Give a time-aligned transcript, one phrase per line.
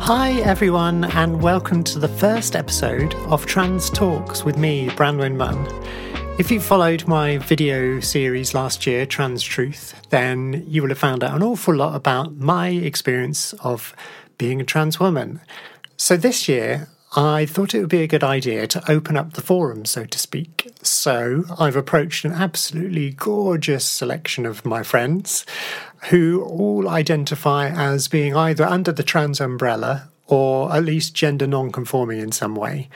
[0.00, 5.66] Hi, everyone, and welcome to the first episode of Trans Talks with me, Branwen Munn.
[6.38, 11.22] If you followed my video series last year, Trans Truth, then you will have found
[11.22, 13.94] out an awful lot about my experience of
[14.38, 15.42] being a trans woman.
[15.98, 19.40] So this year, I thought it would be a good idea to open up the
[19.40, 20.72] forum, so to speak.
[20.82, 25.46] So I've approached an absolutely gorgeous selection of my friends
[26.10, 32.18] who all identify as being either under the trans umbrella or at least gender non-conforming
[32.18, 32.88] in some way.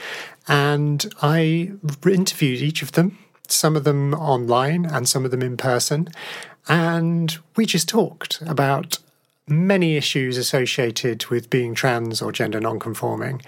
[0.48, 1.72] And I
[2.04, 6.08] interviewed each of them, some of them online and some of them in person,
[6.68, 8.98] and we just talked about
[9.46, 13.42] many issues associated with being trans or gender non-conforming.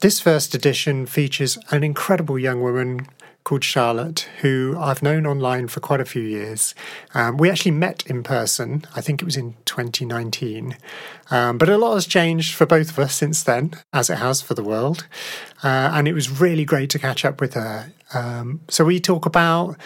[0.00, 3.06] This first edition features an incredible young woman
[3.44, 6.74] called Charlotte, who I've known online for quite a few years.
[7.12, 10.78] Um, we actually met in person, I think it was in 2019.
[11.30, 14.40] Um, but a lot has changed for both of us since then, as it has
[14.40, 15.06] for the world.
[15.62, 17.92] Uh, and it was really great to catch up with her.
[18.14, 19.76] Um, so we talk about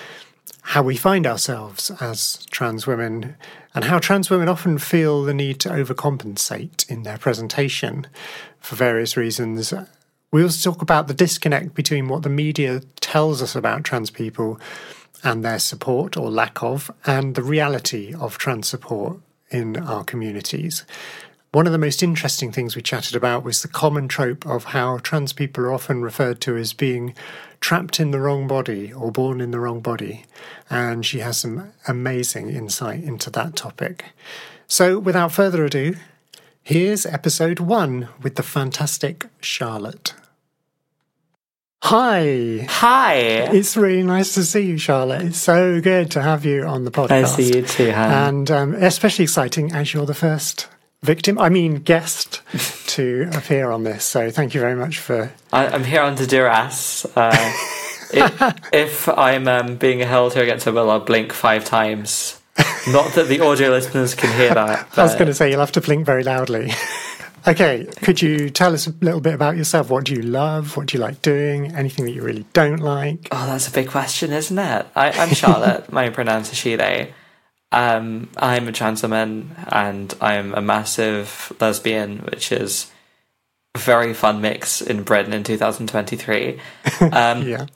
[0.63, 3.35] how we find ourselves as trans women
[3.75, 8.07] and how trans women often feel the need to overcompensate in their presentation
[8.61, 9.75] for various reasons
[10.35, 14.59] we also talk about the disconnect between what the media tells us about trans people
[15.23, 19.19] and their support or lack of, and the reality of trans support
[19.51, 20.85] in our communities.
[21.53, 24.99] One of the most interesting things we chatted about was the common trope of how
[24.99, 27.15] trans people are often referred to as being
[27.61, 30.25] trapped in the wrong body or born in the wrong body.
[30.69, 34.07] And she has some amazing insight into that topic.
[34.67, 35.95] So, without further ado,
[36.65, 40.13] here's episode one with the fantastic Charlotte.
[41.85, 42.65] Hi.
[42.67, 43.15] Hi.
[43.53, 45.21] It's really nice to see you, Charlotte.
[45.21, 47.11] It's so good to have you on the podcast.
[47.11, 47.91] I see you too.
[47.91, 50.67] And um, especially exciting as you're the first
[51.03, 52.41] victim, I mean, guest
[52.87, 54.03] to appear on this.
[54.03, 55.31] So thank you very much for.
[55.53, 57.05] I, am here under duress.
[57.15, 57.37] Uh,
[58.15, 62.41] if, if, I'm um, being held here against a will, I'll blink five times.
[62.89, 64.89] Not that the audio listeners can hear that.
[64.97, 66.73] I was going to say, you'll have to blink very loudly.
[67.47, 69.91] Okay, could you tell us a little bit about yourself?
[69.91, 70.79] What do you love?
[70.79, 71.75] What do you like doing?
[71.75, 73.29] Anything that you really don't like?
[73.31, 74.87] Oh, that's a big question, isn't it?
[74.97, 75.93] I, am Charlotte.
[75.93, 77.13] My pronouns are she, they.
[77.71, 82.91] Um, I'm a trans woman and I'm a massive lesbian, which is
[83.75, 86.61] a very fun mix in Britain in 2023.
[87.01, 87.67] Um, yeah.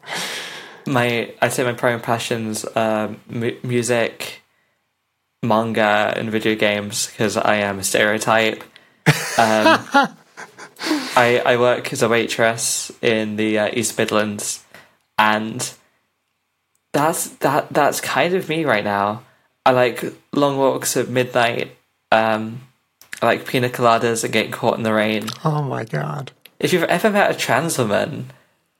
[0.86, 4.40] My, I'd say my primary passions are m- music,
[5.42, 8.64] manga, and video games because I am a stereotype.
[9.38, 9.80] Um,
[11.16, 14.64] I I work as a waitress in the uh, East Midlands,
[15.16, 15.72] and
[16.92, 19.22] that's that that's kind of me right now.
[19.66, 21.76] I like long walks at midnight.
[22.10, 22.62] Um,
[23.20, 25.26] I like pina coladas and getting caught in the rain.
[25.44, 26.32] Oh my god!
[26.60, 28.30] If you've ever met a trans woman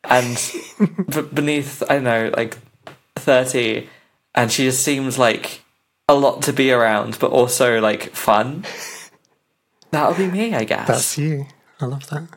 [0.04, 0.36] and
[1.10, 2.56] b- beneath, I don't know, like
[3.16, 3.88] thirty,
[4.34, 5.62] and she just seems like
[6.08, 8.64] a lot to be around, but also like fun.
[9.90, 10.86] That'll be me, I guess.
[10.86, 11.46] That's you.
[11.80, 12.28] I love that.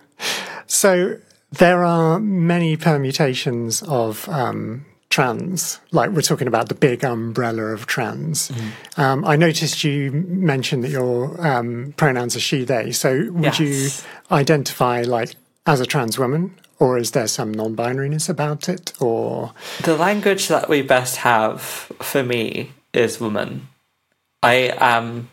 [0.67, 1.17] So
[1.51, 5.79] there are many permutations of um, trans.
[5.91, 8.49] Like we're talking about the big umbrella of trans.
[8.49, 8.99] Mm.
[8.99, 12.91] Um, I noticed you mentioned that your um, pronouns are she/they.
[12.91, 13.59] So would yes.
[13.59, 13.89] you
[14.31, 15.35] identify like
[15.65, 18.93] as a trans woman, or is there some non-binariness about it?
[19.01, 19.53] Or
[19.83, 23.67] the language that we best have for me is woman.
[24.41, 25.29] I am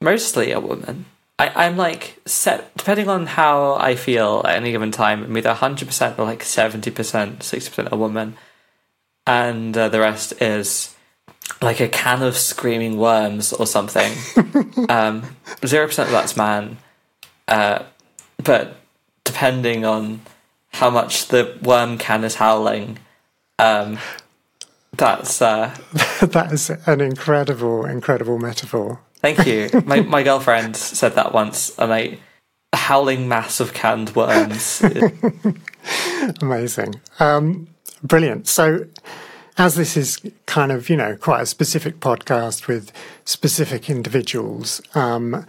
[0.00, 1.06] mostly a woman.
[1.40, 5.24] I, am like set depending on how I feel at any given time.
[5.24, 8.36] I'm either 100 percent or like 70 percent, 60 percent a woman,
[9.26, 10.94] and uh, the rest is
[11.62, 14.12] like a can of screaming worms or something.
[14.88, 16.78] Um, zero percent of that's man,
[17.46, 17.84] uh,
[18.42, 18.76] but
[19.24, 20.22] depending on
[20.72, 22.98] how much the worm can is howling,
[23.58, 23.98] um,
[24.96, 25.76] that's uh,
[26.22, 29.00] that is an incredible, incredible metaphor.
[29.20, 29.68] Thank you.
[29.84, 32.18] My my girlfriend said that once, and I
[32.72, 34.82] a howling mass of canned worms.
[36.42, 37.68] Amazing, um,
[38.02, 38.48] brilliant.
[38.48, 38.86] So,
[39.58, 42.92] as this is kind of you know quite a specific podcast with
[43.24, 45.46] specific individuals, um,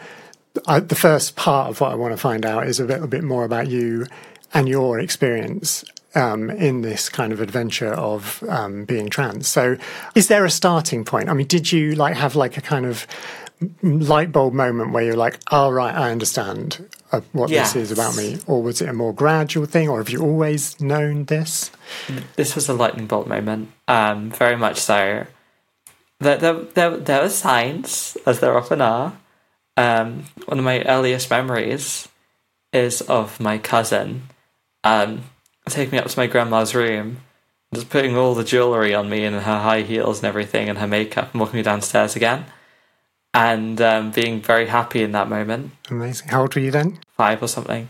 [0.68, 3.24] I, the first part of what I want to find out is a little bit
[3.24, 4.06] more about you
[4.54, 9.48] and your experience um, in this kind of adventure of um, being trans.
[9.48, 9.78] So,
[10.14, 11.30] is there a starting point?
[11.30, 13.08] I mean, did you like have like a kind of
[13.82, 17.74] light bulb moment where you're like, "Oh right, I understand uh, what yes.
[17.74, 20.80] this is about me," or was it a more gradual thing, or have you always
[20.80, 21.72] known this?
[22.36, 25.26] This was a lightning bolt moment, um, very much so.
[26.20, 29.18] there, there, there, there were signs, as there often are.
[29.78, 32.08] Um, one of my earliest memories
[32.74, 34.24] is of my cousin
[34.84, 35.24] um,
[35.68, 37.18] taking me up to my grandma's room,
[37.74, 40.88] just putting all the jewellery on me and her high heels and everything and her
[40.88, 42.46] makeup and walking me downstairs again.
[43.34, 46.28] And um, being very happy in that moment, Amazing.
[46.30, 47.00] How old were you then?
[47.16, 47.88] five or something.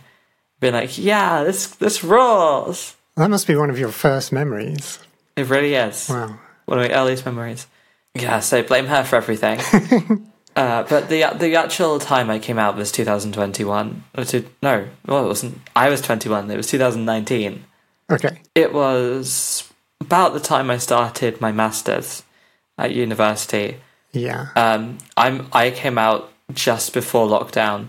[0.60, 2.96] Being like, yeah, this this rules.
[3.16, 5.00] That must be one of your first memories.
[5.36, 6.10] It really is.
[6.10, 6.38] Wow.
[6.66, 7.66] one of my earliest memories.
[8.14, 9.60] Yeah, so blame her for everything.
[10.56, 14.04] uh, but the the actual time I came out was 2021.
[14.18, 15.60] Or two, no, well, it wasn't.
[15.76, 16.52] I was 21.
[16.52, 17.66] It was 2019.
[18.12, 18.42] Okay.
[18.54, 22.24] It was about the time I started my masters
[22.78, 23.78] at university.
[24.14, 24.48] Yeah.
[24.56, 27.88] Um, I'm I came out just before lockdown,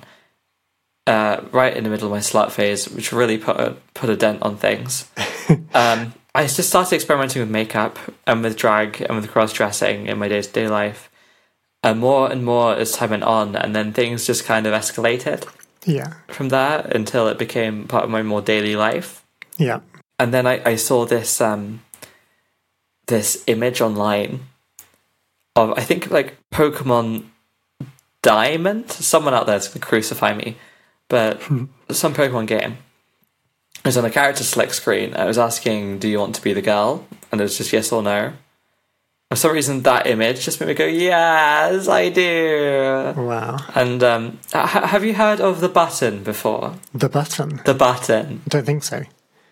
[1.06, 4.16] uh, right in the middle of my slut phase, which really put a put a
[4.16, 5.10] dent on things.
[5.74, 10.18] um, I just started experimenting with makeup and with drag and with cross dressing in
[10.18, 11.10] my day to day life,
[11.82, 15.46] and more and more as time went on, and then things just kind of escalated
[15.84, 16.12] Yeah.
[16.28, 19.24] from there until it became part of my more daily life
[19.58, 19.80] Yeah.
[20.20, 21.80] and then I, I saw this um
[23.08, 24.46] this image online
[25.56, 27.26] of I think like Pokemon
[28.22, 28.90] Diamond.
[28.90, 30.56] Someone out there's gonna crucify me,
[31.08, 31.40] but
[31.90, 32.78] some Pokemon game.
[33.78, 35.14] It was on a character select screen.
[35.14, 37.90] I was asking, "Do you want to be the girl?" And it was just yes
[37.92, 38.32] or no.
[39.30, 43.56] For some reason, that image just made me go, "Yes, I do." Wow.
[43.74, 46.74] And um, ha- have you heard of the button before?
[46.94, 47.60] The button.
[47.64, 48.42] The button.
[48.46, 48.98] I don't think so.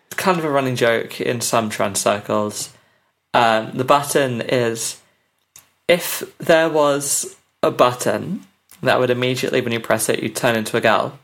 [0.06, 2.72] it's kind of a running joke in some trans circles.
[3.32, 5.00] Um, the button is
[5.90, 8.46] if there was a button
[8.80, 11.18] that would immediately, when you press it, you turn into a girl,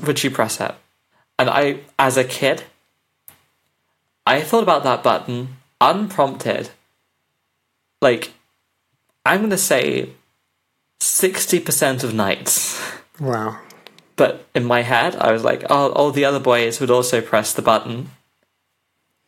[0.00, 0.74] would you press it?
[1.38, 2.64] And I, as a kid,
[4.26, 6.70] I thought about that button unprompted.
[8.00, 8.32] Like,
[9.26, 10.08] I'm going to say
[11.00, 12.82] 60% of nights.
[13.20, 13.60] Wow.
[14.16, 17.52] But in my head, I was like, oh, all the other boys would also press
[17.52, 18.10] the button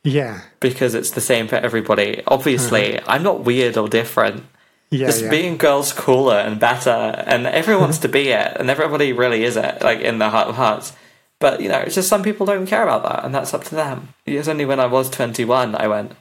[0.08, 0.40] Yeah.
[0.60, 2.22] because it's the same for everybody.
[2.26, 3.12] Obviously, uh-huh.
[3.12, 4.44] I'm not weird or different.
[4.90, 5.06] Yeah.
[5.06, 5.30] Just yeah.
[5.30, 9.56] being girls cooler and better, and everyone wants to be it, and everybody really is
[9.56, 10.94] it, like in their heart of hearts.
[11.40, 13.74] But you know, it's just some people don't care about that, and that's up to
[13.74, 14.14] them.
[14.24, 16.12] It was only when I was 21 I went,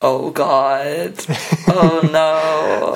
[0.00, 1.14] "Oh God,
[1.66, 2.94] oh no,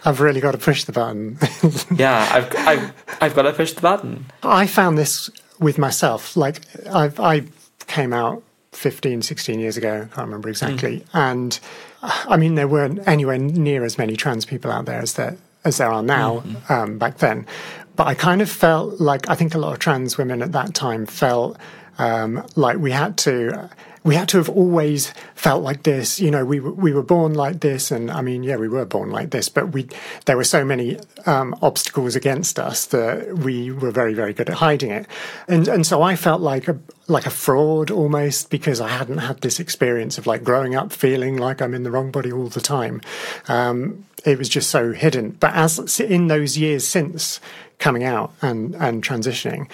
[0.04, 1.38] I've really got to push the button.
[1.96, 6.36] yeah, I've I've I've got to push the button." I found this with myself.
[6.36, 7.44] Like, I, I
[7.86, 8.44] came out
[8.80, 10.08] 15, 16 years ago.
[10.10, 11.04] I can't remember exactly.
[11.12, 11.60] And
[12.02, 15.76] I mean, there weren't anywhere near as many trans people out there as there as
[15.76, 17.46] there are now um, back then.
[17.94, 20.72] But I kind of felt like I think a lot of trans women at that
[20.72, 21.58] time felt
[21.98, 23.68] um, like we had to.
[24.02, 26.44] We had to have always felt like this, you know.
[26.44, 29.48] We we were born like this, and I mean, yeah, we were born like this.
[29.48, 29.88] But we
[30.24, 34.56] there were so many um, obstacles against us that we were very very good at
[34.56, 35.06] hiding it,
[35.48, 39.40] and and so I felt like a like a fraud almost because I hadn't had
[39.40, 42.60] this experience of like growing up feeling like I'm in the wrong body all the
[42.60, 43.02] time.
[43.48, 45.30] Um, it was just so hidden.
[45.40, 47.40] But as in those years since
[47.78, 49.68] coming out and and transitioning,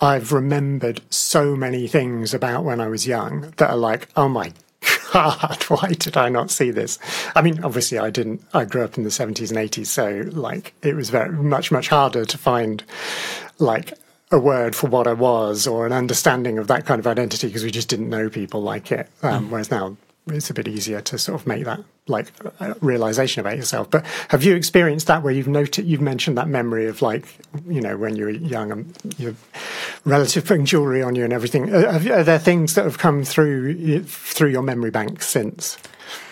[0.00, 4.52] I've remembered so many things about when I was young that are like, oh my
[5.12, 6.98] God, why did I not see this?
[7.34, 8.42] I mean, obviously, I didn't.
[8.54, 11.88] I grew up in the 70s and 80s, so like it was very much, much
[11.88, 12.84] harder to find
[13.58, 13.92] like
[14.30, 17.64] a word for what I was or an understanding of that kind of identity because
[17.64, 19.08] we just didn't know people like it.
[19.22, 19.96] Um, Whereas now
[20.30, 23.90] it's a bit easier to sort of make that like uh, realization about yourself.
[23.90, 27.26] But have you experienced that where you've noted, you've mentioned that memory of like,
[27.68, 29.34] you know, when you were young and your
[30.04, 31.74] relative putting jewelry on you and everything?
[31.74, 35.78] Are, are there things that have come through through your memory bank since?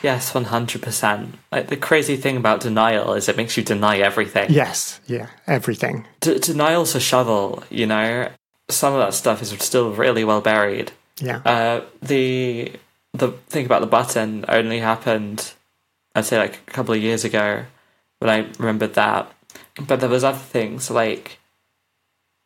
[0.02, 1.34] Yes, one hundred percent.
[1.52, 4.50] Like the crazy thing about denial is it makes you deny everything.
[4.50, 6.06] Yes, yeah, everything.
[6.20, 7.62] D- denial's a shovel.
[7.68, 8.30] You know,
[8.70, 10.92] some of that stuff is still really well buried.
[11.20, 12.72] Yeah, Uh, the
[13.18, 15.52] the thing about the button only happened,
[16.14, 17.64] I'd say, like a couple of years ago
[18.18, 19.32] when I remembered that.
[19.86, 21.38] But there was other things like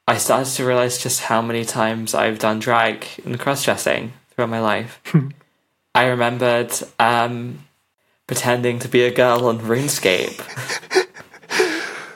[0.06, 4.50] I started to realize just how many times I've done drag and cross dressing throughout
[4.50, 5.00] my life.
[5.94, 7.64] I remembered um,
[8.26, 11.06] pretending to be a girl on RuneScape.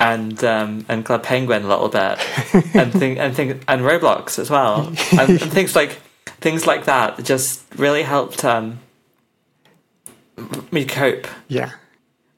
[0.00, 2.18] And um, and Club Penguin a little bit,
[2.74, 5.98] and thing and and Roblox as well, and, and things like
[6.44, 8.78] things like that just really helped um,
[10.70, 11.26] me cope.
[11.48, 11.70] yeah,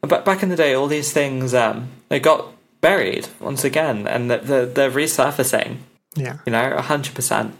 [0.00, 4.30] But back in the day, all these things um, they got buried once again, and
[4.30, 5.78] they're, they're, they're resurfacing.
[6.14, 7.54] yeah, You know, hundred percent.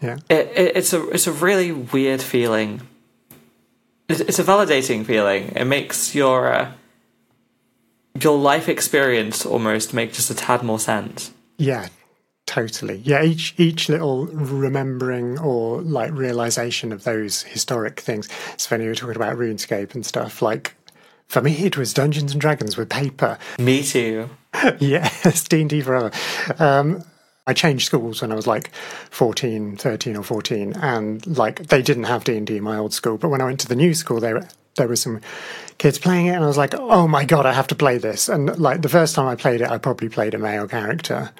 [0.00, 2.80] yeah, It, it, it's a it's a really weird feeling
[4.08, 5.52] it's a validating feeling.
[5.54, 6.72] It makes your uh,
[8.22, 11.32] your life experience almost make just a tad more sense.
[11.58, 11.88] Yeah,
[12.48, 12.96] totally.
[13.04, 18.26] Yeah, each each little remembering or like realization of those historic things.
[18.58, 20.42] Funny you were talking about RuneScape and stuff.
[20.42, 20.74] Like
[21.26, 23.38] for me, it was Dungeons and Dragons with paper.
[23.58, 24.30] Me too.
[24.80, 26.10] yes, D and D forever.
[26.58, 27.04] Um,
[27.46, 28.70] I changed schools when I was like
[29.10, 33.30] 14, 13 or 14 and like they didn't have D&D in my old school but
[33.30, 35.22] when I went to the new school there there were some
[35.78, 38.28] kids playing it and I was like oh my god I have to play this
[38.28, 41.30] and like the first time I played it I probably played a male character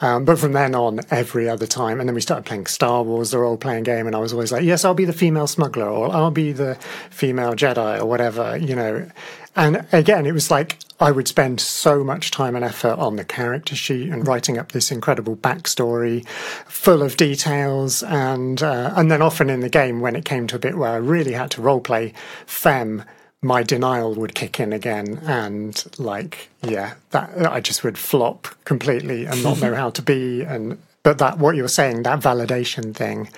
[0.00, 3.30] um, but from then on, every other time, and then we started playing Star Wars,
[3.30, 5.88] the role playing game, and I was always like, yes, I'll be the female smuggler,
[5.88, 6.76] or I'll be the
[7.10, 9.10] female Jedi, or whatever, you know.
[9.56, 13.24] And again, it was like I would spend so much time and effort on the
[13.24, 19.20] character sheet and writing up this incredible backstory, full of details, and uh, and then
[19.20, 21.62] often in the game, when it came to a bit where I really had to
[21.62, 22.14] role play
[22.46, 23.04] Fem
[23.42, 29.26] my denial would kick in again and like yeah that i just would flop completely
[29.26, 30.42] and not know how to be.
[30.42, 33.28] And but that what you're saying that validation thing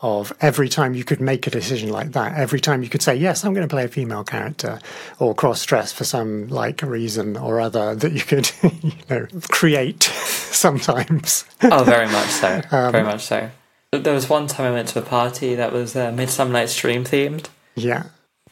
[0.00, 3.16] of every time you could make a decision like that every time you could say
[3.16, 4.78] yes i'm going to play a female character
[5.18, 10.02] or cross dress for some like reason or other that you could you know create
[10.58, 11.44] sometimes.
[11.62, 12.62] Oh very much so.
[12.70, 13.50] Um, very much so.
[13.90, 17.04] There was one time i went to a party that was uh, midsummer night's dream
[17.04, 17.48] themed.
[17.74, 18.04] Yeah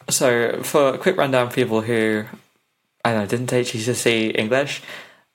[0.08, 2.24] so, for a quick rundown for people who
[3.04, 4.82] I know didn't take GCSE English,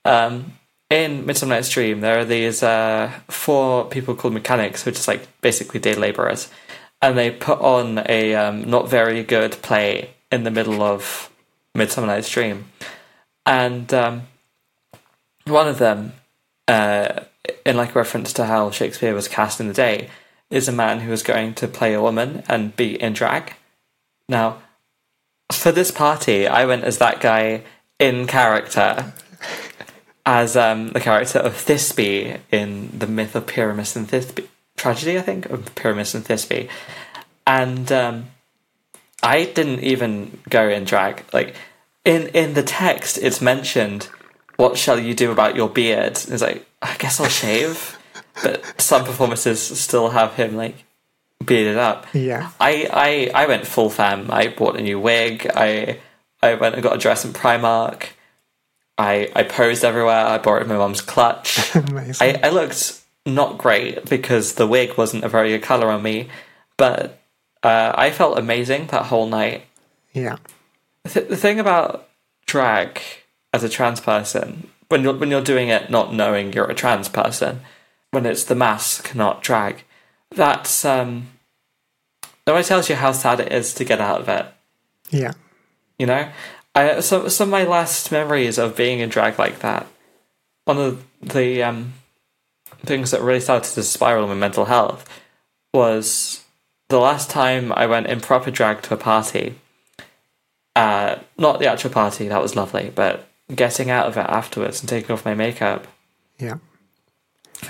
[0.05, 0.53] um,
[0.89, 5.27] in Midsummer Night's Dream there are these uh, four people called mechanics, which is like
[5.41, 6.49] basically day laborers,
[7.01, 11.29] and they put on a um, not very good play in the middle of
[11.73, 12.65] Midsummer Night's Dream,
[13.45, 14.23] and um,
[15.45, 16.13] one of them,
[16.67, 17.21] uh,
[17.65, 20.09] in like reference to how Shakespeare was cast in the day,
[20.49, 23.53] is a man who was going to play a woman and be in drag.
[24.31, 24.61] Now,
[25.51, 27.63] for this party, I went as that guy
[27.99, 29.11] in character,
[30.25, 34.47] as um, the character of Thisbe in the myth of Pyramus and Thisbe
[34.77, 36.69] tragedy, I think, of Pyramus and Thisbe,
[37.45, 38.27] and um,
[39.21, 41.25] I didn't even go in drag.
[41.33, 41.53] Like
[42.05, 44.07] in in the text, it's mentioned,
[44.55, 47.97] "What shall you do about your beard?" It's like, I guess I'll shave.
[48.41, 50.85] but some performances still have him like
[51.43, 52.07] beat it up.
[52.13, 52.51] Yeah.
[52.59, 54.29] I, I, I went full fam.
[54.31, 55.49] I bought a new wig.
[55.55, 55.99] I
[56.41, 58.07] I went and got a dress in Primark.
[58.97, 60.25] I I posed everywhere.
[60.25, 61.75] I borrowed my mom's clutch.
[61.75, 66.29] I, I looked not great because the wig wasn't a very good color on me,
[66.77, 67.19] but
[67.63, 69.63] uh, I felt amazing that whole night.
[70.13, 70.37] Yeah.
[71.07, 72.09] Th- the thing about
[72.45, 72.99] drag
[73.53, 77.09] as a trans person, when you're when you're doing it not knowing you're a trans
[77.09, 77.61] person,
[78.11, 79.83] when it's the mask, not drag,
[80.31, 81.27] that's um
[82.47, 84.45] really tells you how sad it is to get out of it.
[85.09, 85.33] Yeah.
[85.97, 86.29] You know?
[86.75, 89.87] I so some of my last memories of being in drag like that,
[90.65, 91.93] one of the um
[92.85, 95.07] things that really started to spiral my mental health
[95.73, 96.43] was
[96.89, 99.55] the last time I went in proper drag to a party.
[100.75, 104.89] Uh, not the actual party, that was lovely, but getting out of it afterwards and
[104.89, 105.85] taking off my makeup.
[106.39, 106.57] Yeah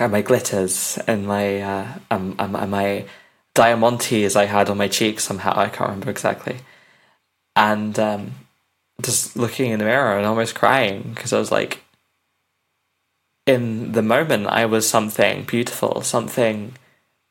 [0.00, 3.04] my glitters and my uh, um, um, my
[3.54, 5.52] diamantes I had on my cheeks somehow.
[5.56, 6.58] I can't remember exactly.
[7.54, 8.32] And um,
[9.00, 11.82] just looking in the mirror and almost crying because I was like,
[13.46, 16.74] in the moment, I was something beautiful, something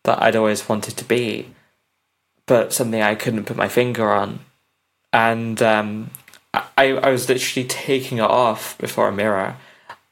[0.04, 1.54] that I'd always wanted to be,
[2.46, 4.40] but something I couldn't put my finger on.
[5.14, 6.12] And um,
[6.54, 9.56] I, I was literally taking it off before a mirror.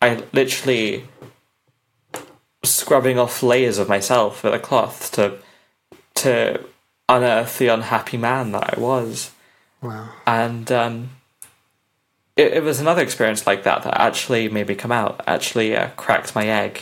[0.01, 1.05] I literally
[2.63, 5.37] scrubbing off layers of myself with a cloth to
[6.15, 6.63] to
[7.07, 9.31] unearth the unhappy man that I was.
[9.81, 10.09] Wow.
[10.27, 11.09] And um,
[12.35, 15.89] it, it, was another experience like that that actually made me come out, actually uh,
[15.91, 16.81] cracked my egg.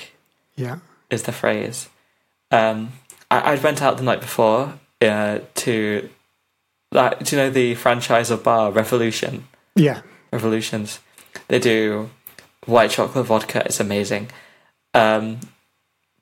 [0.56, 0.80] Yeah.
[1.10, 1.88] Is the phrase.
[2.52, 2.94] Um,
[3.30, 6.10] I, I went out the night before uh, to,
[6.92, 9.48] like, do you know the franchise of bar, Revolution?
[9.76, 10.02] Yeah.
[10.32, 11.00] Revolutions.
[11.48, 12.10] They do
[12.66, 14.32] white chocolate vodka, it's amazing.
[14.94, 15.40] Um,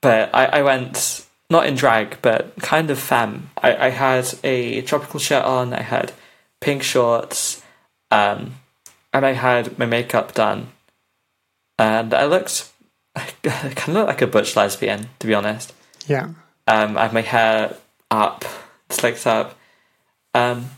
[0.06, 3.50] but I, I went not in drag, but kind of femme.
[3.58, 5.74] I, I had a tropical shirt on.
[5.74, 6.14] I had
[6.62, 7.64] pink shorts,
[8.12, 8.54] um,
[9.12, 10.68] and I had my makeup done,
[11.80, 12.72] and I looked
[13.16, 15.74] I kind of looked like a butch lesbian, to be honest.
[16.06, 16.30] Yeah.
[16.68, 17.76] Um, I had my hair
[18.12, 18.46] up,
[18.92, 19.58] slicked up,
[20.36, 20.70] um,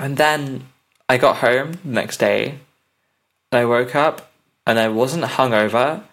[0.00, 0.68] and then
[1.10, 2.58] I got home the next day,
[3.52, 4.32] and I woke up,
[4.66, 6.04] and I wasn't hungover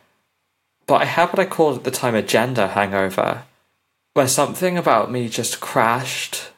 [0.88, 3.44] but I had what I called at the time a gender hangover,
[4.14, 6.50] where something about me just crashed.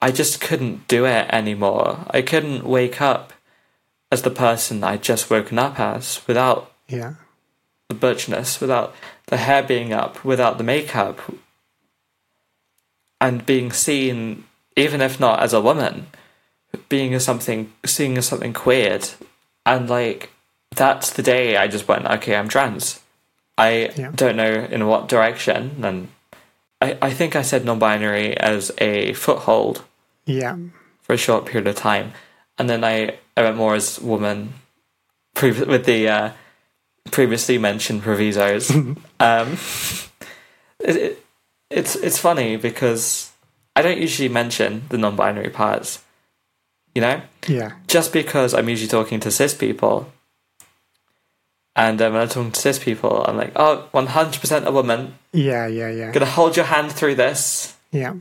[0.00, 2.04] I just couldn't do it anymore.
[2.10, 3.32] I couldn't wake up
[4.10, 7.14] as the person I'd just woken up as without Yeah.
[7.88, 8.94] the butchness, without
[9.26, 11.20] the hair being up, without the makeup,
[13.20, 14.44] and being seen,
[14.76, 16.08] even if not as a woman,
[16.88, 19.08] being as something, seeing as something queered,
[19.64, 20.30] and like
[20.74, 23.00] that's the day I just went, okay, I'm trans.
[23.58, 24.10] I Yeah.
[24.14, 26.08] don't know in what direction, and
[26.80, 29.84] I, I think I said non-binary as a foothold
[30.26, 30.56] Yeah.
[31.02, 32.12] for a short period of time,
[32.58, 34.54] and then I, I went more as woman,
[35.36, 36.30] prev- with the uh,
[37.10, 38.70] previously mentioned provisos.
[39.20, 39.58] um,
[40.80, 41.24] it, it,
[41.70, 43.30] it's it's funny because
[43.76, 46.02] I don't usually mention the non-binary parts,
[46.94, 47.72] you know, Yeah.
[47.86, 50.10] just because I'm usually talking to cis people.
[51.74, 55.14] And um, when I'm talking to cis people, I'm like, oh, 100% a woman.
[55.32, 55.66] Yeah.
[55.66, 55.90] Yeah.
[55.90, 56.12] Yeah.
[56.12, 58.14] Gonna hold your hand through this Yeah.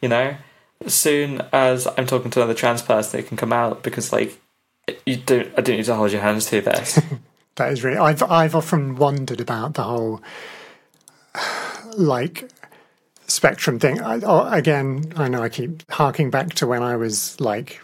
[0.00, 0.36] you know
[0.84, 4.40] as soon as i'm talking to another trans person it can come out because like
[5.06, 6.98] you don't i don't need to hold your hands through this
[7.54, 7.98] That is really.
[7.98, 10.22] I've I've often wondered about the whole
[11.96, 12.50] like
[13.26, 14.00] spectrum thing.
[14.00, 17.80] I, oh, again, I know I keep harking back to when I was like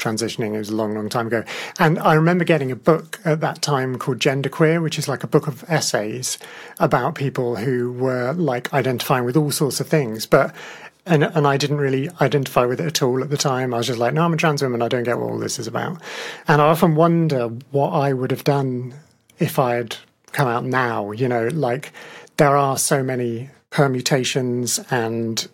[0.00, 0.54] transitioning.
[0.54, 1.44] It was a long, long time ago,
[1.78, 5.28] and I remember getting a book at that time called Genderqueer, which is like a
[5.28, 6.38] book of essays
[6.78, 10.54] about people who were like identifying with all sorts of things, but.
[11.06, 13.72] And, and I didn't really identify with it at all at the time.
[13.72, 14.82] I was just like, no, I'm a trans woman.
[14.82, 16.00] I don't get what all this is about.
[16.46, 18.94] And I often wonder what I would have done
[19.38, 19.96] if I had
[20.32, 21.10] come out now.
[21.10, 21.92] You know, like
[22.36, 25.48] there are so many permutations and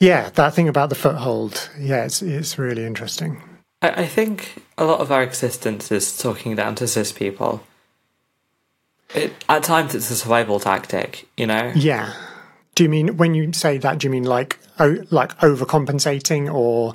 [0.00, 1.70] yeah, that thing about the foothold.
[1.78, 3.42] Yeah, it's it's really interesting.
[3.82, 7.62] I, I think a lot of our existence is talking down to cis people
[9.14, 12.12] it, at times it's a survival tactic you know Yeah.
[12.74, 13.98] Do you mean when you say that?
[13.98, 16.94] Do you mean like oh, like overcompensating or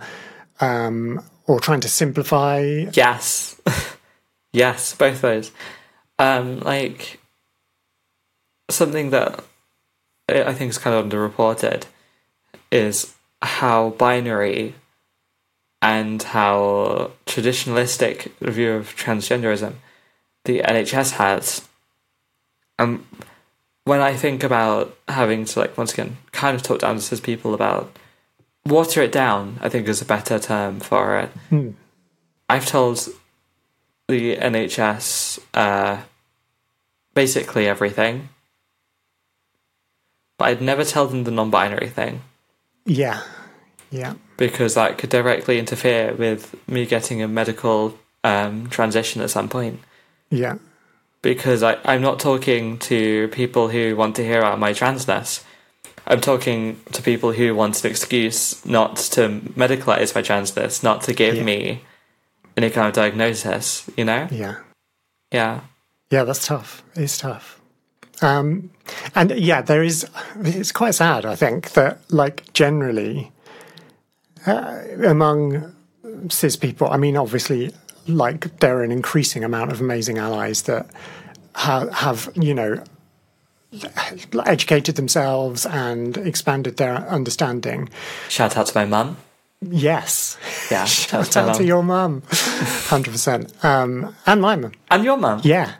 [0.60, 2.86] um, or trying to simplify?
[2.94, 3.60] yes
[4.54, 5.52] yes both those
[6.20, 7.20] um like
[8.70, 9.44] something that
[10.30, 11.86] I I think is kind of underreported
[12.72, 14.76] is how binary
[15.82, 19.74] and how traditionalistic the view of transgenderism
[20.46, 21.68] the NHS has.
[22.80, 23.06] Um,
[23.84, 27.54] when I think about having to like once again kind of talk down to people
[27.54, 27.96] about
[28.66, 31.30] water it down, I think is a better term for it.
[31.50, 31.72] Hmm.
[32.48, 33.08] I've told
[34.08, 36.02] the NHS uh,
[37.16, 38.30] basically everything,
[40.38, 42.22] but I'd never tell them the non-binary thing
[42.86, 43.22] Yeah,
[43.92, 49.50] yeah, because that could directly interfere with me getting a medical um, transition at some
[49.50, 49.80] point.
[50.30, 50.56] yeah,
[51.22, 55.44] Because I, I'm not talking to people who want to hear about my transness.
[56.08, 61.14] I'm talking to people who want an excuse not to medicalize my transness, not to
[61.14, 61.44] give Yeah.
[61.44, 61.84] me
[62.58, 64.28] any kind of diagnosis, you know?
[64.32, 64.56] yeah.
[65.32, 65.62] Yeah.
[66.10, 66.84] Yeah, that's tough.
[66.96, 67.61] It's tough.
[68.22, 68.70] Um,
[69.16, 70.08] and yeah, there is.
[70.40, 73.32] It's quite sad, I think, that like generally
[74.46, 75.74] uh, among
[76.30, 76.88] cis people.
[76.90, 77.72] I mean, obviously,
[78.08, 80.88] like there are an increasing amount of amazing allies that
[81.56, 82.84] ha- have, you know,
[84.46, 87.90] educated themselves and expanded their understanding.
[88.30, 89.18] Shout out to my mum.
[89.64, 90.38] Yes,
[90.72, 90.86] Yeah.
[90.86, 94.72] shout out to your mum, hundred percent, um, and my mum.
[94.90, 95.42] And your mum.
[95.44, 95.74] Yeah,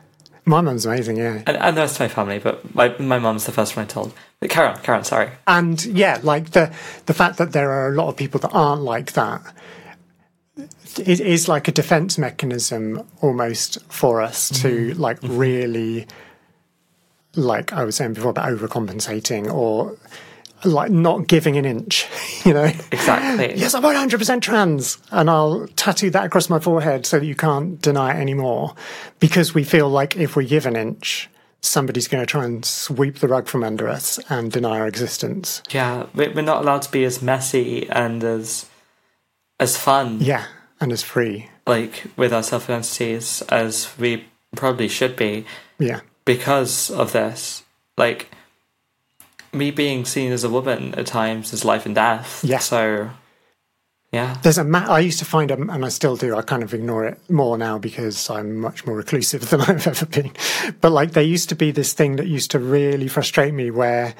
[0.44, 1.16] my mum's amazing.
[1.16, 3.84] Yeah, And, and the rest of my family, but my, my mum's the first one
[3.84, 4.12] I told.
[4.40, 5.30] But carry on, sorry.
[5.46, 6.74] and yeah, like the
[7.06, 9.42] the fact that there are a lot of people that aren't like that
[10.98, 15.00] it is like a defense mechanism almost for us to mm-hmm.
[15.00, 15.38] like mm-hmm.
[15.38, 16.06] really
[17.34, 19.96] like I was saying before about overcompensating or
[20.64, 22.06] like not giving an inch,
[22.44, 22.64] you know.
[22.92, 23.54] Exactly.
[23.56, 27.80] Yes, I'm 100% trans, and I'll tattoo that across my forehead so that you can't
[27.80, 28.74] deny it anymore.
[29.20, 31.28] Because we feel like if we give an inch,
[31.60, 35.62] somebody's going to try and sweep the rug from under us and deny our existence.
[35.70, 38.66] Yeah, we- we're not allowed to be as messy and as
[39.60, 40.44] as fun, Yeah,
[40.80, 41.48] and as free.
[41.68, 44.24] like with our self identities as we
[44.56, 45.44] probably should be
[45.78, 47.62] Yeah, because of this.
[47.96, 48.28] Like
[49.52, 52.42] me being seen as a woman at times is life and death.
[52.42, 52.58] Yeah.
[52.58, 53.10] So
[54.12, 54.36] yeah.
[54.42, 54.64] there's a.
[54.64, 56.36] Ma- I used to find, a, and I still do.
[56.36, 60.06] I kind of ignore it more now because I'm much more reclusive than I've ever
[60.06, 60.32] been.
[60.80, 64.14] But like, there used to be this thing that used to really frustrate me, where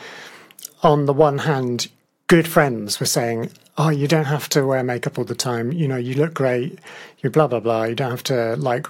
[0.83, 1.89] on the one hand,
[2.27, 5.73] good friends were saying, "Oh, you don't have to wear makeup all the time.
[5.73, 6.79] You know, you look great.
[7.19, 7.85] You blah blah blah.
[7.85, 8.87] You don't have to like."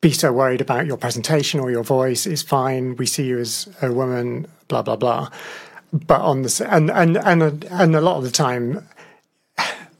[0.00, 2.26] Be so worried about your presentation or your voice.
[2.26, 2.96] It's fine.
[2.96, 4.46] We see you as a woman.
[4.68, 5.30] Blah blah blah.
[5.92, 8.86] but on the and and and a, and a lot of the time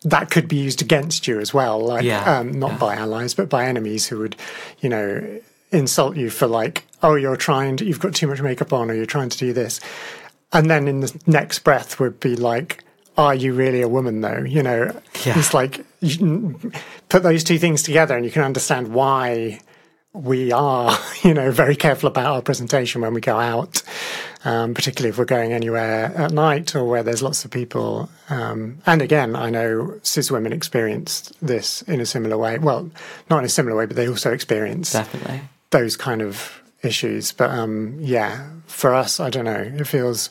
[0.03, 2.79] that could be used against you as well like Yeah, um, not yeah.
[2.79, 4.37] by allies but by enemies who would
[4.81, 5.41] you know
[5.73, 8.95] insult you for like oh you're trying to, you've got too much makeup on or
[8.95, 9.81] you're trying to do this
[10.53, 12.85] and then in the next breath would be like
[13.17, 15.39] are you really a woman though you know Yeah.
[15.39, 16.61] it's like you
[17.09, 19.61] put those two things together and you can understand why
[20.17, 23.83] we are, you know, very careful about our presentation when we go out,
[24.45, 28.09] um, particularly if we're going anywhere at night or where there's lots of people.
[28.29, 32.59] Um, and again, I know cis women experienced this in a similar way.
[32.59, 32.91] Well,
[33.31, 35.43] not in a similar way, but they also experience Definitely.
[35.71, 37.33] those kind of issues.
[37.33, 39.73] But um, yeah, for us, I don't know.
[39.77, 40.31] It feels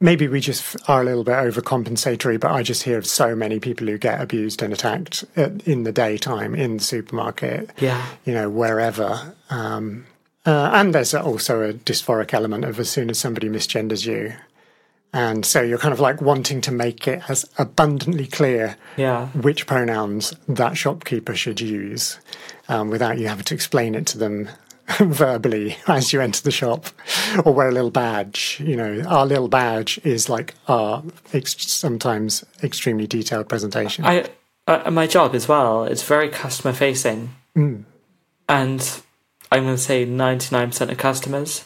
[0.00, 2.38] maybe we just are a little bit overcompensatory.
[2.38, 5.92] But I just hear of so many people who get abused and attacked in the
[5.92, 8.04] daytime in the supermarket, Yeah.
[8.24, 9.34] you know, wherever.
[9.50, 10.06] Um,
[10.44, 14.34] uh, and there's also a dysphoric element of as soon as somebody misgenders you.
[15.12, 19.28] And so you're kind of like wanting to make it as abundantly clear Yeah.
[19.28, 22.18] which pronouns that shopkeeper should use
[22.68, 24.50] um, without you having to explain it to them
[25.00, 26.86] verbally as you enter the shop
[27.44, 28.60] or wear a little badge.
[28.64, 34.04] You know, our little badge is like our ex- sometimes extremely detailed presentation.
[34.04, 34.26] I
[34.66, 35.84] uh, my job as well.
[35.84, 37.84] It's very customer facing, Mm.
[38.48, 39.00] and
[39.50, 41.64] I'm going to say 99% of customers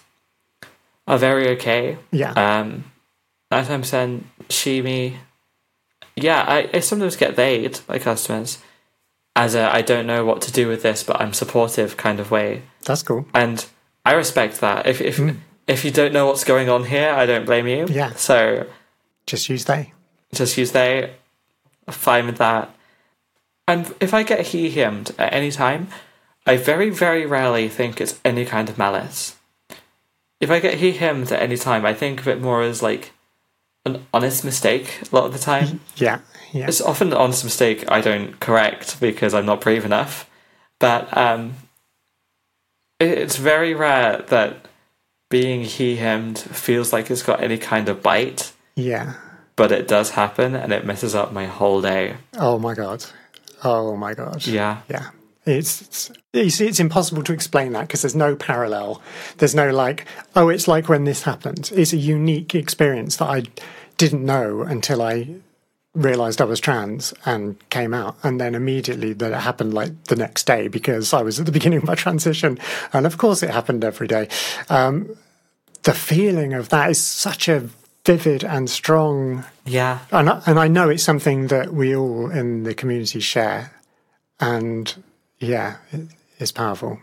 [1.08, 1.96] are very okay.
[2.12, 2.32] yeah.
[2.32, 2.84] Um,
[3.50, 5.16] 99% she me.
[6.14, 8.58] Yeah, I, I sometimes get they'd by customers
[9.34, 12.30] as a I don't know what to do with this, but I'm supportive kind of
[12.30, 13.26] way, That's cool.
[13.34, 13.64] and
[14.04, 14.86] I respect that.
[14.86, 15.20] If if
[15.66, 17.84] if you don't know what's going on here, I don't blame you.
[17.86, 17.94] Mm.
[17.94, 18.12] Yeah.
[18.14, 18.66] So
[19.26, 19.92] Just use they.
[20.32, 21.14] just use they.
[21.90, 22.74] Fine with that.
[23.68, 25.88] And if I get he himmed at any time,
[26.46, 29.36] I very very rarely think it's any kind of malice.
[30.40, 33.12] If I get he himmed at any time, I think of it more as like
[33.84, 35.00] an honest mistake.
[35.12, 36.20] A lot of the time, Yeah.
[36.52, 36.66] Yeah.
[36.66, 40.28] it's often an honest mistake I don't correct because I'm not brave enough.
[40.78, 41.54] But um,
[43.00, 44.66] it's very rare that
[45.30, 49.14] being he himmed feels like it's got any kind of bite Yeah.
[49.56, 52.16] but it does happen and it messes up my whole day.
[52.36, 53.04] Oh my God.
[53.64, 54.46] Oh my God.
[54.46, 54.80] Yeah.
[54.88, 55.10] Yeah.
[55.46, 59.00] It's, it's you see, it's impossible to explain that because there's no parallel.
[59.38, 61.70] There's no like, oh, it's like when this happened.
[61.74, 63.42] It's a unique experience that I
[63.96, 65.28] didn't know until I
[65.94, 70.16] realized I was trans and came out, and then immediately that it happened like the
[70.16, 72.58] next day because I was at the beginning of my transition,
[72.92, 74.28] and of course it happened every day.
[74.68, 75.16] Um,
[75.82, 77.68] the feeling of that is such a
[78.06, 80.00] vivid and strong Yeah.
[80.10, 83.72] and I, and I know it's something that we all in the community share,
[84.38, 84.94] and
[85.38, 86.98] yeah, it, it's powerful.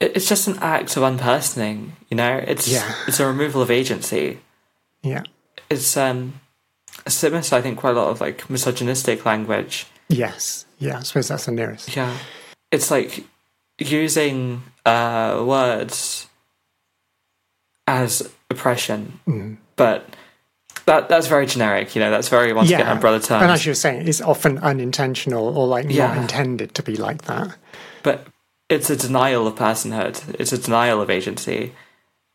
[0.00, 2.36] It's just an act of unpersoning, you know?
[2.44, 2.92] It's Yeah.
[3.06, 4.40] it's a removal of agency.
[5.02, 5.22] Yeah,
[5.70, 6.40] It's um
[7.08, 9.86] similar I think quite a lot of like misogynistic language.
[10.08, 10.98] yes, yeah.
[10.98, 11.94] I suppose that's the nearest.
[11.96, 12.16] Yeah.
[12.70, 13.24] It's like
[13.78, 16.28] using uh words
[17.86, 19.20] as oppression.
[19.26, 19.56] Mm.
[19.76, 20.06] But
[20.86, 23.42] that that's very generic, you know, that's very once again umbrella terms.
[23.42, 27.22] and as you were saying, it's often unintentional or like not intended to be like
[27.22, 27.56] that.
[28.02, 28.26] but
[28.68, 30.34] it's a denial of personhood.
[30.40, 31.74] It's a denial of agency.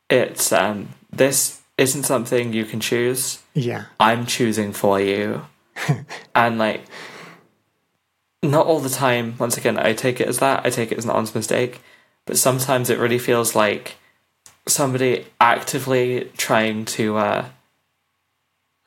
[0.09, 3.41] It's um, this isn't something you can choose.
[3.53, 5.45] Yeah, I'm choosing for you,
[6.35, 6.83] and like,
[8.43, 9.35] not all the time.
[9.37, 10.65] Once again, I take it as that.
[10.65, 11.81] I take it as an honest mistake.
[12.25, 13.95] But sometimes it really feels like
[14.67, 17.45] somebody actively trying to uh,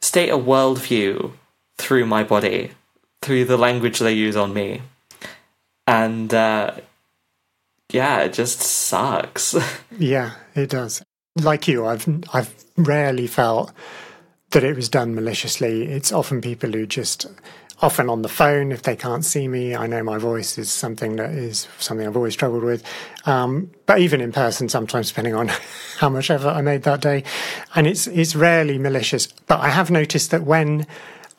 [0.01, 1.33] state a worldview
[1.79, 2.73] through my body,
[3.23, 4.83] through the language they use on me.
[5.87, 6.73] And uh,
[7.91, 9.57] yeah, it just sucks.
[9.99, 11.03] yeah, it does.
[11.43, 13.73] Like you, I've I've rarely felt
[14.51, 15.85] that it was done maliciously.
[15.85, 17.27] It's often people who just
[17.83, 19.75] often on the phone if they can't see me.
[19.75, 22.85] I know my voice is something that is something I've always struggled with.
[23.27, 25.49] Um, but even in person, sometimes depending on
[25.99, 27.25] how much effort I made that day,
[27.75, 29.27] and it's it's rarely malicious.
[29.27, 30.87] But I have noticed that when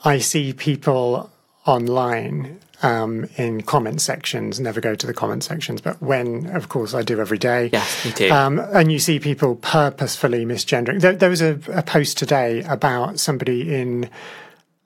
[0.04, 1.32] I see people
[1.66, 6.94] online um, in comment sections, never go to the comment sections, but when, of course,
[6.94, 7.70] I do every day.
[7.72, 8.30] yes, me too.
[8.32, 11.02] Um, and you see people purposefully misgendering.
[11.02, 14.10] There, there was a, a post today about somebody in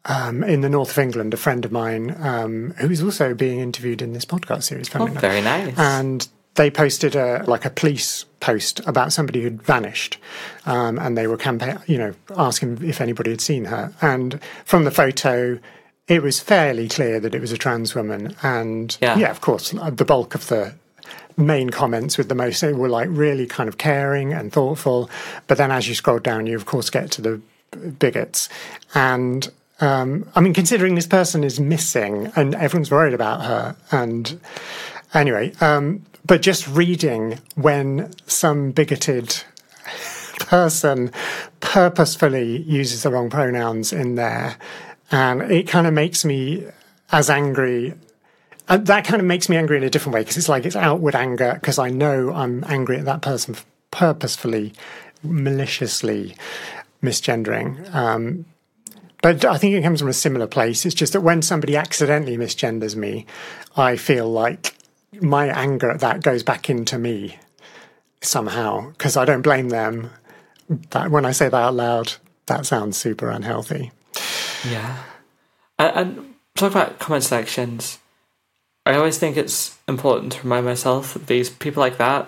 [0.05, 3.59] um, in the north of England, a friend of mine, um, who is also being
[3.59, 4.89] interviewed in this podcast series.
[4.95, 5.77] oh, very nice.
[5.77, 10.17] And they posted a like a police post about somebody who'd vanished,
[10.65, 13.93] um, and they were campaign, you know, asking if anybody had seen her.
[14.01, 15.59] And from the photo,
[16.07, 18.35] it was fairly clear that it was a trans woman.
[18.43, 19.17] And Yeah.
[19.17, 20.73] yeah, of course, the bulk of the
[21.37, 25.09] main comments with the most they were like really kind of caring and thoughtful.
[25.47, 27.41] But then as you scroll down, you of course get to the
[27.99, 28.49] bigots.
[28.93, 34.39] And um, I mean, considering this person is missing and everyone's worried about her, and
[35.13, 39.43] anyway, um, but just reading when some bigoted
[40.39, 41.11] person
[41.59, 44.55] purposefully uses the wrong pronouns in there,
[45.15, 46.65] and it kind of makes me
[47.09, 47.93] as angry.
[48.67, 50.75] And that kind of makes me angry in a different way because it's like it's
[50.75, 53.55] outward anger because I know I'm angry at that person
[53.91, 54.73] purposefully,
[55.23, 56.35] maliciously
[57.01, 57.93] misgendering.
[57.95, 58.45] Um,
[59.21, 60.85] but I think it comes from a similar place.
[60.85, 63.25] It's just that when somebody accidentally misgenders me,
[63.77, 64.75] I feel like
[65.21, 67.39] my anger at that goes back into me
[68.21, 70.09] somehow because I don't blame them.
[70.89, 72.13] That when I say that out loud,
[72.47, 73.91] that sounds super unhealthy.
[74.69, 75.03] Yeah,
[75.79, 77.99] and, and talk about comment sections.
[78.85, 82.27] I always think it's important to remind myself that these people like that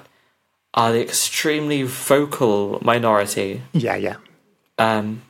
[0.73, 3.61] are the extremely vocal minority.
[3.73, 4.15] Yeah, yeah.
[4.77, 5.21] Um,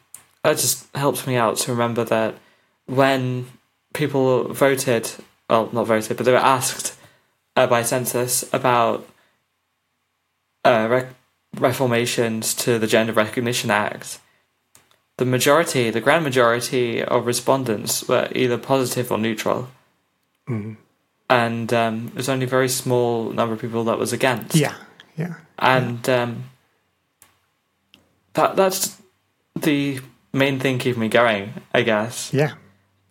[0.44, 2.36] that just helps me out to remember that
[2.86, 3.48] when
[3.94, 5.10] people voted,
[5.50, 6.98] well, not voted, but they were asked
[7.56, 9.08] uh, by census about
[10.64, 11.14] uh, rec-
[11.58, 14.20] reformations to the Gender Recognition Act,
[15.18, 19.70] the majority, the grand majority of respondents were either positive or neutral.
[20.48, 20.78] Mm.
[21.30, 24.56] And um, there's only a very small number of people that was against.
[24.56, 24.76] Yeah,
[25.18, 25.36] yeah.
[25.60, 26.44] And um,
[28.34, 28.96] that that's
[29.56, 30.00] the
[30.32, 32.34] main thing keeping me going, I guess.
[32.34, 32.54] Yeah.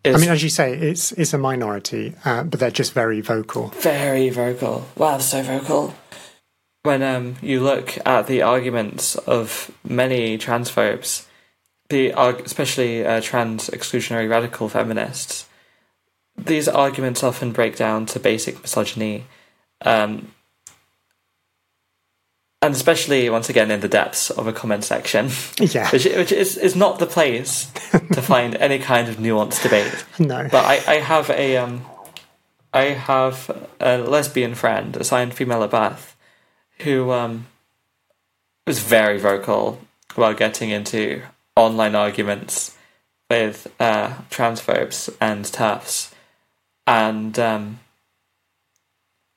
[0.05, 3.69] I mean, as you say, it's it's a minority, uh, but they're just very vocal.
[3.69, 4.87] very vocal.
[4.97, 5.95] Wow, so vocal.
[6.85, 11.27] When um, you look at the arguments of many transphobes,
[11.88, 12.11] the
[12.44, 15.46] especially uh, trans exclusionary radical feminists,
[16.37, 19.25] these arguments often break down to basic misogyny,
[19.83, 20.33] um,
[22.62, 25.88] and especially once again in the depths of a comment section, Yeah.
[25.90, 27.70] which, which is, is not the place
[28.12, 30.05] to find any kind of nuanced debate.
[30.18, 30.49] No.
[30.51, 31.83] But I, I have a um,
[32.72, 36.16] I have a lesbian friend, assigned female at Bath,
[36.81, 37.46] who um,
[38.66, 39.81] was very vocal
[40.16, 41.22] about getting into
[41.57, 42.77] online arguments
[43.29, 46.12] with uh, transphobes and TERFs,
[46.87, 47.81] and um,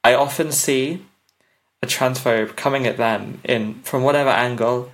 [0.04, 1.06] I often see
[1.82, 4.92] a transphobe coming at them in from whatever angle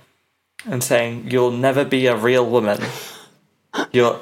[0.64, 2.80] and saying, "You'll never be a real woman.
[3.92, 4.20] You'll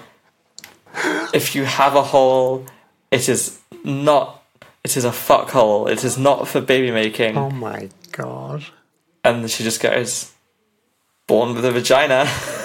[1.33, 2.67] if you have a hole,
[3.11, 4.43] it is not.
[4.83, 5.87] It is a fuck hole.
[5.87, 8.65] It is not for baby making." oh my god.
[9.23, 10.33] And she just goes,
[11.27, 12.27] "Born with a vagina."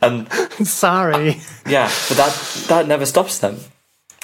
[0.00, 0.30] and
[0.66, 1.40] Sorry.
[1.66, 3.58] yeah, but that that never stops them.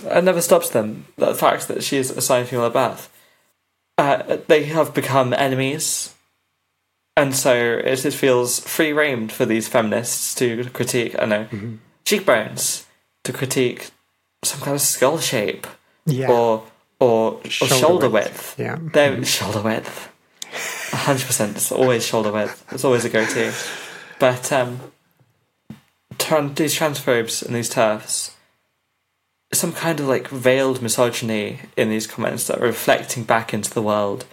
[0.03, 1.07] It never stops them.
[1.17, 3.11] The fact that she is assigned female at birth.
[3.99, 6.15] Uh, they have become enemies,
[7.17, 7.53] and so
[7.85, 11.17] it just feels free reigned for these feminists to critique.
[11.19, 11.47] I know
[12.05, 12.87] cheekbones
[13.25, 13.91] to critique
[14.45, 15.67] some kind of skull shape
[16.07, 16.31] Yeah.
[16.31, 16.63] or
[17.01, 18.57] or or shoulder, Shoulder width.
[18.57, 18.79] width, yeah.
[18.81, 20.09] They're shoulder width.
[20.93, 21.57] hundred percent.
[21.57, 22.65] It's always shoulder width.
[22.71, 23.53] It's always a go-to.
[24.19, 24.81] But um,
[26.15, 28.33] tran- these transphobes and these TERFs,
[29.53, 33.83] some kind of like veiled misogyny in these comments that are reflecting back into the
[33.83, 34.25] world.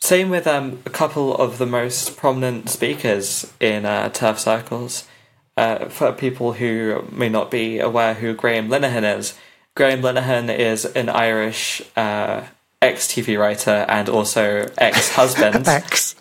[0.00, 5.08] Same with um, a couple of the most prominent speakers in uh, TERF circles.
[5.56, 9.34] Uh, for people who may not be aware who Graham Linehan is,
[9.76, 12.42] Graham Linehan is an Irish uh,
[12.82, 15.66] ex TV writer and also ex husband.
[15.66, 16.16] X.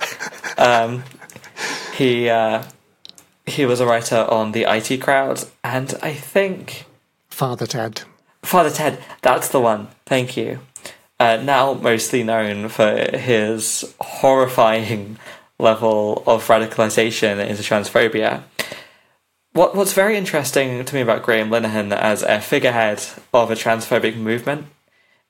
[0.58, 1.04] um,
[1.96, 2.64] he uh,
[3.46, 6.86] he was a writer on the IT Crowd, and I think
[7.30, 8.02] Father Ted.
[8.44, 9.04] Father Ted.
[9.22, 9.88] That's the one.
[10.06, 10.60] Thank you.
[11.20, 15.18] Uh, now mostly known for his horrifying
[15.60, 18.44] level of radicalization into transphobia.
[19.54, 23.04] What What's very interesting to me about Graham Linehan as a figurehead
[23.34, 24.66] of a transphobic movement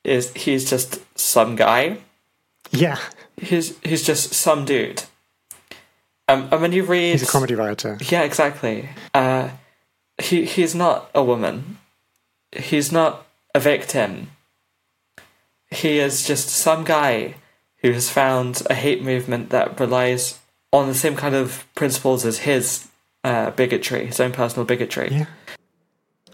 [0.02, 1.98] is he's just some guy
[2.70, 2.98] Yeah.
[3.36, 5.04] he's he's just some dude.
[6.28, 7.98] Um, and when you read, He's a comedy writer.
[8.10, 8.88] yeah, exactly.
[9.12, 9.50] Uh,
[10.22, 11.78] he he's not a woman.
[12.52, 14.30] He's not a victim.
[15.70, 17.34] He is just some guy
[17.78, 20.38] who has found a hate movement that relies
[20.72, 22.88] on the same kind of principles as his
[23.24, 25.08] uh, bigotry, his own personal bigotry.
[25.10, 25.26] Yeah.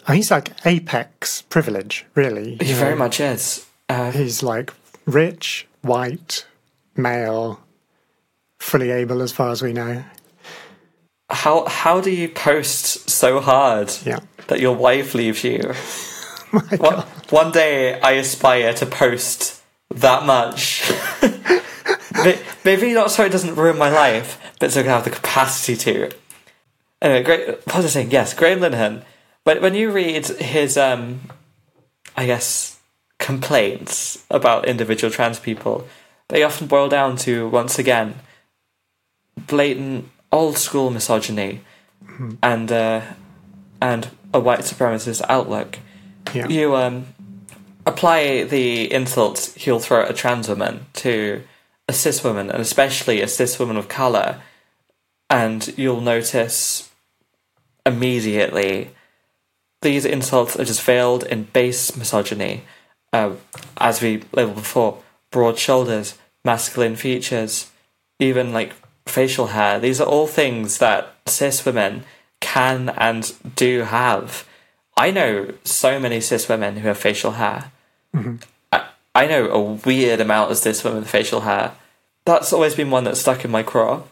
[0.08, 2.56] Oh, he's like apex privilege, really.
[2.60, 3.66] He you very much is.
[3.88, 4.72] Uh, He's like
[5.06, 6.46] rich, white,
[6.96, 7.60] male,
[8.60, 10.04] fully able as far as we know.
[11.30, 14.20] how how do you post so hard Yeah.
[14.48, 15.60] that your wife leaves you?
[16.78, 19.62] One, one day I aspire to post
[19.94, 20.90] that much.
[22.64, 25.76] Maybe not so it doesn't ruin my life, but so I can have the capacity
[25.76, 26.10] to.
[27.00, 27.48] anyway, great.
[27.66, 28.10] What was I saying?
[28.10, 29.04] Yes, Graham Linehan.
[29.44, 31.20] But when you read his, um,
[32.16, 32.78] I guess,
[33.18, 35.86] complaints about individual trans people,
[36.28, 38.16] they often boil down to once again
[39.46, 41.60] blatant old school misogyny
[42.20, 42.34] Mm-hmm.
[42.42, 43.00] and uh,
[43.80, 45.78] and a white supremacist outlook.
[46.34, 46.48] Yeah.
[46.48, 47.06] You um,
[47.86, 51.42] apply the insults he'll throw at a trans woman to
[51.88, 54.42] a cis woman, and especially a cis woman of color,
[55.28, 56.90] and you'll notice
[57.86, 58.90] immediately
[59.82, 62.64] these insults are just veiled in base misogyny,
[63.14, 63.32] uh,
[63.78, 67.70] as we labeled before, broad shoulders, masculine features,
[68.18, 68.74] even like
[69.10, 69.78] facial hair.
[69.78, 72.04] These are all things that cis women
[72.40, 74.46] can and do have.
[74.96, 77.72] I know so many cis women who have facial hair.
[78.72, 81.72] I, I know a weird amount of cis women with facial hair.
[82.24, 84.02] That's always been one that's stuck in my craw.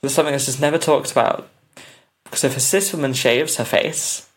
[0.00, 1.48] There's something that's just never talked about.
[2.24, 4.28] Because if a cis woman shaves her face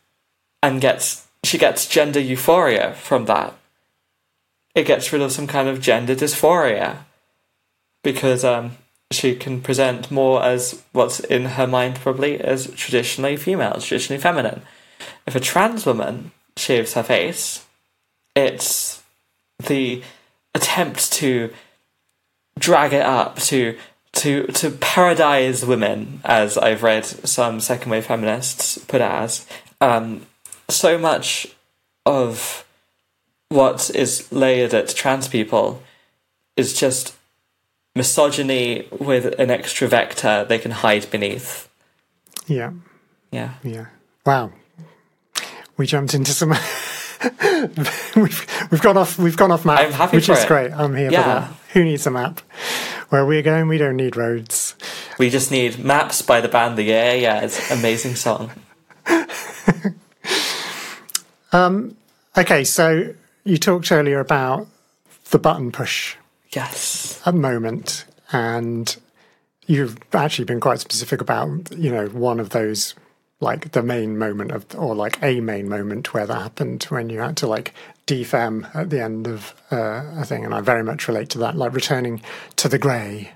[0.61, 3.53] and gets she gets gender euphoria from that,
[4.73, 6.99] it gets rid of some kind of gender dysphoria.
[8.03, 8.77] Because um,
[9.13, 14.61] she can present more as what's in her mind probably as traditionally female, traditionally feminine.
[15.25, 17.65] If a trans woman shaves her face,
[18.35, 19.03] it's
[19.65, 20.03] the
[20.53, 21.53] attempt to
[22.59, 23.77] drag it up to
[24.13, 29.47] to to paradise women, as I've read some second wave feminists put it as.
[29.81, 30.27] Um,
[30.69, 31.47] so much
[32.05, 32.65] of
[33.49, 35.81] what is layered at trans people
[36.55, 37.15] is just
[37.95, 41.69] misogyny with an extra vector they can hide beneath.
[42.47, 42.71] Yeah.
[43.31, 43.53] Yeah.
[43.63, 43.85] Yeah.
[44.25, 44.51] Wow.
[45.77, 46.49] We jumped into some.
[48.15, 50.47] we've we've gone off we've gone off map, I'm happy which is it.
[50.47, 50.71] great.
[50.71, 51.23] I'm here Yeah.
[51.23, 51.53] for that.
[51.73, 52.41] Who needs a map?
[53.09, 54.75] Where we're going, we don't need roads.
[55.19, 57.41] We just need Maps by the band The Yeah Yeah.
[57.41, 58.51] It's an amazing song.
[61.51, 61.95] um.
[62.35, 64.67] Okay, so you talked earlier about
[65.29, 66.15] the button push
[66.55, 67.21] Yes.
[67.25, 68.95] A moment, and
[69.65, 72.95] you've actually been quite specific about you know one of those
[73.39, 77.19] like the main moment of or like a main moment where that happened when you
[77.19, 77.73] had to like
[78.07, 80.45] defem at the end of uh, a thing.
[80.45, 82.21] And i very much relate to that like returning
[82.57, 83.31] to the grey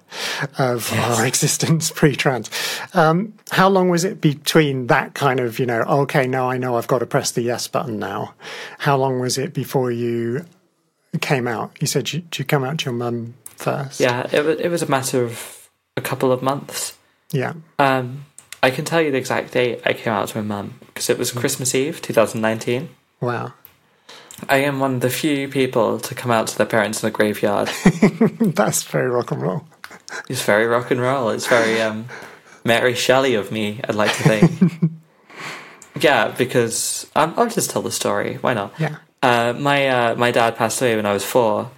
[0.58, 2.49] of our existence pre-trans.
[2.93, 6.75] Um, how long was it between that kind of you know okay now i know
[6.77, 8.34] i've got to press the yes button now?
[8.80, 10.45] How long was it before you
[11.21, 14.59] came out you said you, you come out to your mum first Yeah, it was,
[14.59, 16.95] it was a matter of a couple of months.
[17.31, 18.25] yeah Um,
[18.61, 21.17] I can tell you the exact date I came out to my mum because it
[21.17, 22.89] was Christmas Eve 2019.
[23.21, 23.53] wow
[24.47, 27.11] I am one of the few people to come out to their parents in a
[27.11, 27.69] graveyard.
[28.39, 29.65] That's very rock and roll.
[30.29, 31.29] It's very rock and roll.
[31.31, 32.05] It's very um,
[32.63, 34.91] Mary Shelley of me, I'd like to think.
[36.03, 38.35] yeah, because um, I'll just tell the story.
[38.35, 38.73] Why not?
[38.77, 38.97] Yeah.
[39.21, 41.71] Uh, my uh, my dad passed away when I was four,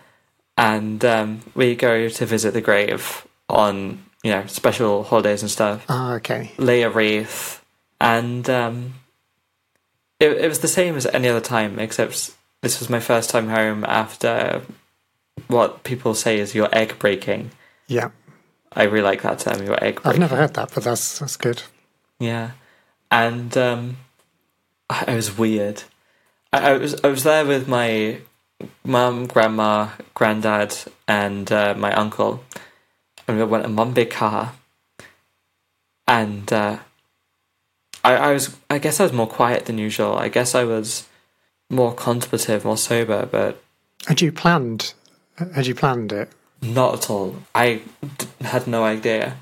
[0.57, 5.85] and um, we go to visit the grave on you know special holidays and stuff.
[5.89, 6.51] Ah, okay.
[6.57, 7.63] lay a wreath,
[8.01, 8.95] and um,
[10.19, 13.47] it, it was the same as any other time, except this was my first time
[13.49, 14.61] home after
[15.47, 17.51] what people say is your egg breaking.
[17.87, 18.09] Yeah.
[18.73, 21.63] I really like that term, your egg I've never heard that, but that's that's good.
[22.19, 22.51] Yeah,
[23.09, 23.97] and um,
[24.89, 25.83] I, I was weird.
[26.51, 28.19] I, I was I was there with my
[28.83, 30.75] mum, grandma, granddad,
[31.07, 32.43] and uh, my uncle,
[33.27, 34.53] and we went in one big car.
[36.07, 36.79] And uh,
[38.03, 40.17] I, I was I guess I was more quiet than usual.
[40.17, 41.07] I guess I was
[41.69, 43.61] more contemplative, more sober, but
[44.07, 44.93] Had you planned?
[45.53, 46.29] Had you planned it?
[46.61, 47.35] Not at all.
[47.53, 47.81] I
[48.17, 49.37] d- had no idea.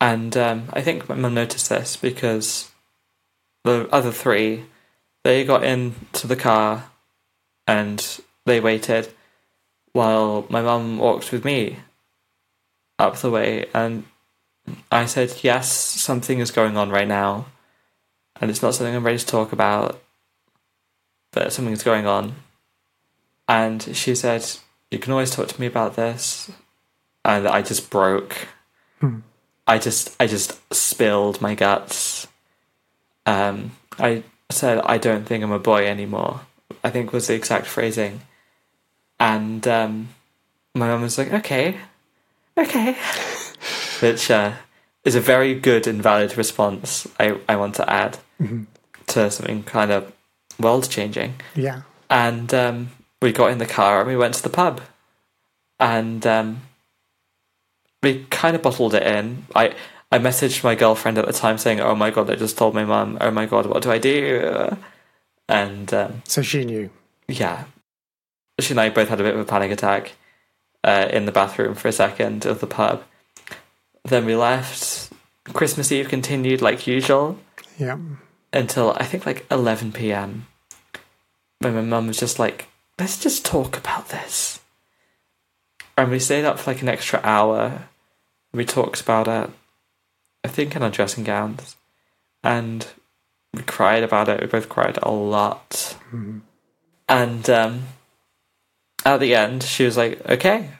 [0.00, 2.70] And um, I think my mum noticed this because
[3.64, 4.66] the other three,
[5.26, 6.84] they got into the car
[7.66, 9.12] and they waited
[9.92, 11.78] while my mum walked with me
[12.96, 13.66] up the way.
[13.74, 14.04] And
[14.92, 17.46] I said, Yes, something is going on right now.
[18.40, 20.00] And it's not something I'm ready to talk about,
[21.32, 22.36] but something is going on.
[23.48, 24.46] And she said,
[24.92, 26.52] You can always talk to me about this.
[27.24, 28.46] And I just broke.
[29.66, 32.28] I just I just spilled my guts.
[33.26, 36.40] Um, I said I don't think I'm a boy anymore.
[36.84, 38.20] I think was the exact phrasing.
[39.18, 40.08] And um,
[40.74, 41.76] my mum was like, "Okay,
[42.58, 42.92] okay,"
[44.00, 44.52] which uh,
[45.04, 47.06] is a very good and valid response.
[47.18, 48.18] I I want to add
[49.08, 50.12] to something kind of
[50.60, 51.82] world changing Yeah.
[52.10, 52.90] and um,
[53.22, 54.80] we got in the car and we went to the pub,
[55.80, 56.60] and um,
[58.02, 59.46] we kind of bottled it in.
[59.54, 59.74] I
[60.12, 62.84] I messaged my girlfriend at the time saying, "Oh my god, I just told my
[62.84, 63.18] mum.
[63.20, 64.76] Oh my god, what do I do?"
[65.48, 66.90] And um, So she knew.
[67.28, 67.64] yeah,
[68.60, 70.12] she and I both had a bit of a panic attack
[70.84, 73.02] uh, in the bathroom for a second of the pub.
[74.04, 75.12] Then we left.
[75.52, 77.38] Christmas Eve continued like usual
[77.78, 77.98] Yeah.
[78.52, 80.46] until I think like 11 p.m.
[81.60, 82.66] When my mum was just like,
[82.98, 84.58] let's just talk about this.
[85.96, 87.88] And we stayed up for like an extra hour.
[88.52, 89.50] We talked about it,
[90.46, 91.76] I think in our dressing gowns.
[92.44, 92.86] And
[93.52, 94.40] we cried about it.
[94.40, 95.96] We both cried a lot.
[96.12, 96.42] Mhm.
[97.08, 97.82] And um,
[99.04, 100.70] at the end, she was like, okay,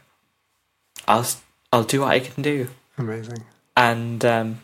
[1.09, 1.27] I'll,
[1.73, 3.43] I'll do what I can do Amazing.
[3.77, 4.61] and um,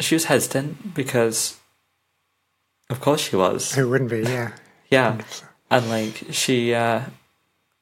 [0.00, 1.56] she was hesitant because,
[2.90, 3.74] of course, she was.
[3.74, 4.22] Who wouldn't be?
[4.22, 4.52] Yeah.
[4.90, 5.22] Yeah,
[5.70, 7.00] and like she uh,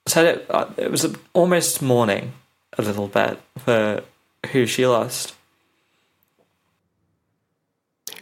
[0.07, 0.47] said it.
[0.49, 2.35] Uh, it was almost mourning
[2.79, 4.05] a little bit for
[4.53, 5.35] who she lost.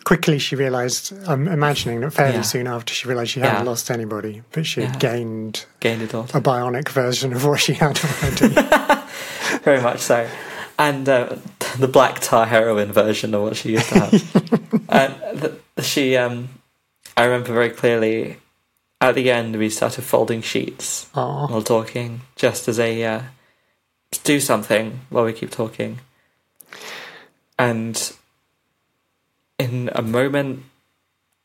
[0.09, 1.13] Quickly, she realised.
[1.29, 2.41] I'm imagining that fairly Yeah.
[2.43, 3.71] soon after she realised she hadn't Yeah.
[3.71, 5.11] lost anybody, but she had Yeah.
[5.11, 8.55] gained Gained a daughter, a bionic version of what she had already.
[9.65, 10.27] very much so,
[10.79, 11.37] and uh,
[11.79, 14.83] the black tar heroin version of what she used to have.
[14.89, 16.49] and she, um,
[17.15, 18.39] I remember very clearly.
[19.03, 21.07] At the end, we started folding sheets.
[21.15, 23.21] Oh, while talking, just as a uh,
[24.25, 25.99] do something while we keep talking.
[27.59, 28.13] And
[29.59, 30.65] in a moment,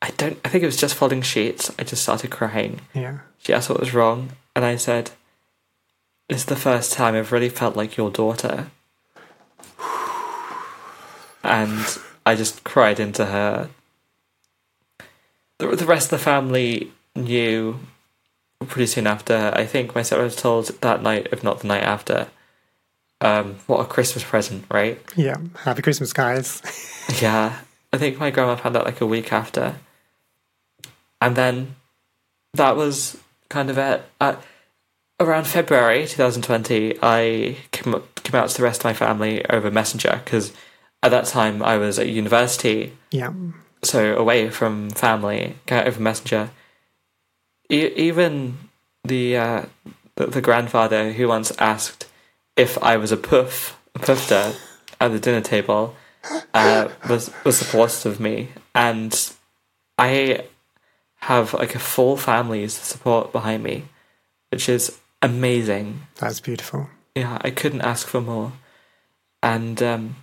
[0.02, 0.40] I don't.
[0.46, 1.72] I think it was just folding sheets.
[1.80, 2.82] I just started crying.
[2.94, 3.20] yeah.
[3.40, 5.12] She asked what was wrong, and I said,
[6.30, 8.68] "It's the first time I've really felt like your daughter."
[11.44, 13.70] And I just cried into her.
[15.58, 17.80] The, the rest of the family knew
[18.66, 19.52] pretty soon after.
[19.54, 22.28] I think my stepdad was told that night, if not the night after.
[23.20, 25.02] Um, what a Christmas present, right?
[25.18, 25.36] Yeah.
[25.64, 26.62] Happy Christmas, guys.
[27.22, 27.60] Yeah,
[27.94, 29.76] I think my grandma found out like a week after,
[31.22, 31.76] and then
[32.56, 33.18] that was
[33.50, 34.04] kind of it.
[34.20, 34.36] Uh,
[35.20, 39.70] around February 2020, I came, up, came out to the rest of my family over
[39.72, 40.52] Messenger because
[41.04, 43.32] at that time I was at university, Yeah.
[43.84, 45.56] so away from family.
[45.70, 46.50] Over Messenger.
[47.72, 48.58] E- even
[49.04, 49.66] the, uh,
[50.16, 52.08] the the grandfather who once asked
[52.56, 54.54] if I was a puff, a puffter
[55.00, 55.96] at the dinner table,
[56.54, 59.34] uh, was was supportive of me, and
[59.98, 60.46] I
[61.16, 63.86] have like a full family's support behind me,
[64.52, 66.08] which is amazing.
[66.16, 66.90] That's beautiful.
[67.16, 68.54] Yeah, I couldn't ask for more.
[69.42, 70.16] And um,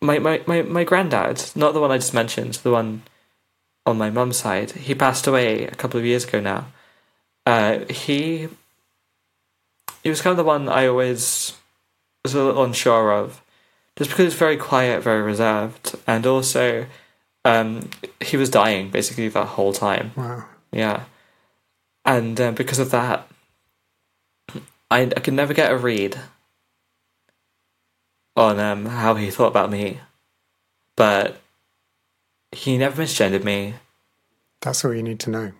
[0.00, 3.02] my, my, my, my granddad, not the one I just mentioned, the one
[3.86, 6.66] on my mum's side, he passed away a couple of years ago now.
[7.44, 8.48] Uh, he
[10.02, 11.56] he was kind of the one I always
[12.24, 13.40] was a little unsure of,
[13.96, 16.86] just because he's very quiet, very reserved, and also
[17.44, 17.90] um,
[18.20, 20.12] he was dying basically that whole time.
[20.16, 20.44] Wow.
[20.70, 21.04] Yeah.
[22.04, 23.28] And uh, because of that,
[24.90, 26.18] I, I could never get a read
[28.36, 30.00] on um, how he thought about me.
[30.96, 31.40] But
[32.50, 33.74] he never misgendered me.
[34.60, 35.52] That's all you need to know.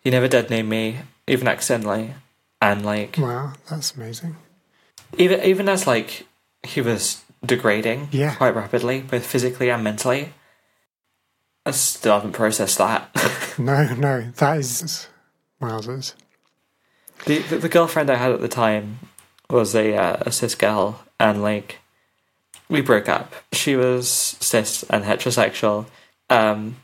[0.00, 2.14] He never dead named me, even accidentally.
[2.60, 3.52] And like, Wow.
[3.68, 4.36] That's amazing.
[5.16, 6.26] even even as like
[6.62, 8.34] he was degrading Yeah.
[8.34, 10.32] quite rapidly, both physically and mentally.
[11.66, 13.10] I still haven't processed that.
[13.58, 14.22] No, no.
[14.36, 15.06] That is.
[15.60, 16.14] Wowzers.
[17.26, 19.00] The, the the girlfriend I had at the time
[19.50, 21.78] was a uh, a cis girl, and like
[22.70, 23.34] we broke up.
[23.52, 25.86] She was cis and heterosexual.
[26.30, 26.76] Um,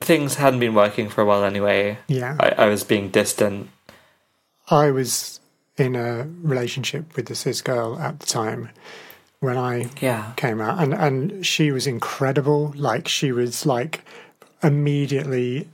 [0.00, 1.98] things hadn't been working for a while anyway.
[2.08, 2.36] Yeah.
[2.40, 3.68] I, I was being distant.
[4.70, 5.38] I was
[5.76, 8.70] in a relationship with the cis girl at the time
[9.40, 12.72] when I Yeah, came out, and and she was incredible.
[12.76, 14.04] Like she was like
[14.62, 15.68] immediately,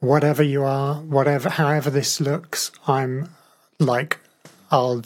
[0.00, 3.28] whatever you are, whatever, however this looks, I'm
[3.78, 4.18] like,
[4.70, 5.02] I'll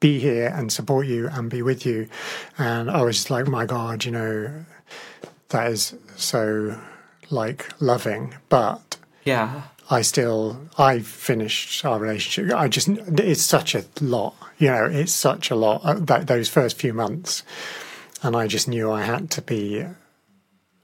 [0.00, 2.08] be here and support you and be with you.
[2.58, 4.64] And I was just like, oh my God, you know,
[5.50, 6.80] that is so
[7.30, 8.96] like loving, but.
[9.24, 12.56] yeah, I still I finished our relationship.
[12.56, 14.84] I just it's such a lot, you know.
[14.84, 17.42] It's such a lot uh, that those first few months,
[18.22, 19.84] and I just knew I had to be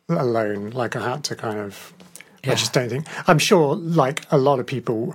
[0.09, 0.71] alone.
[0.71, 1.93] Like I had to kind of.
[2.45, 2.53] yeah.
[2.53, 3.07] I just don't think.
[3.29, 5.15] I'm sure, like a lot of people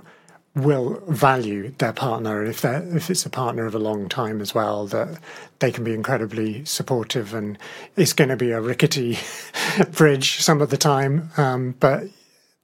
[0.54, 4.54] will value their partner if they if it's a partner of a long time as
[4.54, 5.18] well that
[5.60, 7.56] they can be incredibly supportive and
[7.96, 9.18] it's going to be a rickety
[9.92, 12.04] bridge some of the time um, but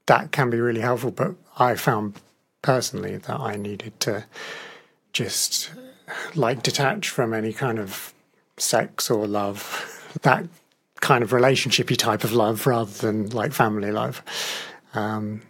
[0.09, 1.11] that can be really helpful.
[1.11, 2.21] But I found
[2.61, 4.25] personally that I needed to
[5.13, 5.71] just
[6.35, 8.13] like detach from any kind of
[8.57, 10.47] sex or love, that
[11.01, 14.23] kind of relationshipy type of love rather than like family love.
[14.95, 15.43] Um,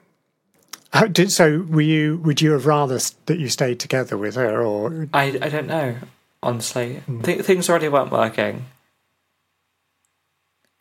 [0.93, 2.19] how did, so were you?
[2.19, 5.97] Would you have rather that you stayed together with her, or I, I don't know,
[6.43, 7.03] honestly.
[7.25, 8.65] Th- things already weren't working.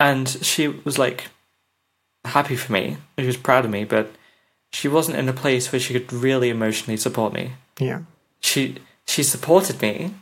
[0.00, 1.28] And she was like
[2.28, 2.96] happy for me.
[3.18, 4.10] She was proud of me, but
[4.72, 7.52] she wasn't in a place where she could really emotionally support me.
[7.78, 8.00] yeah,
[8.40, 8.76] She
[9.06, 10.14] she supported me,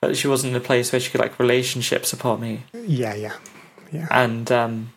[0.00, 2.64] but she wasn't in a place where she could like relationship support me.
[2.72, 3.36] yeah, yeah,
[3.92, 4.92] yeah, And um,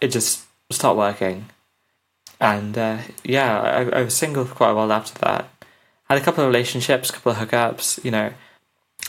[0.00, 1.46] it just stopped working.
[2.40, 5.48] And uh, yeah, I, I was single for quite a while after that.
[6.08, 8.32] Had a couple of relationships, a couple of hookups, you know.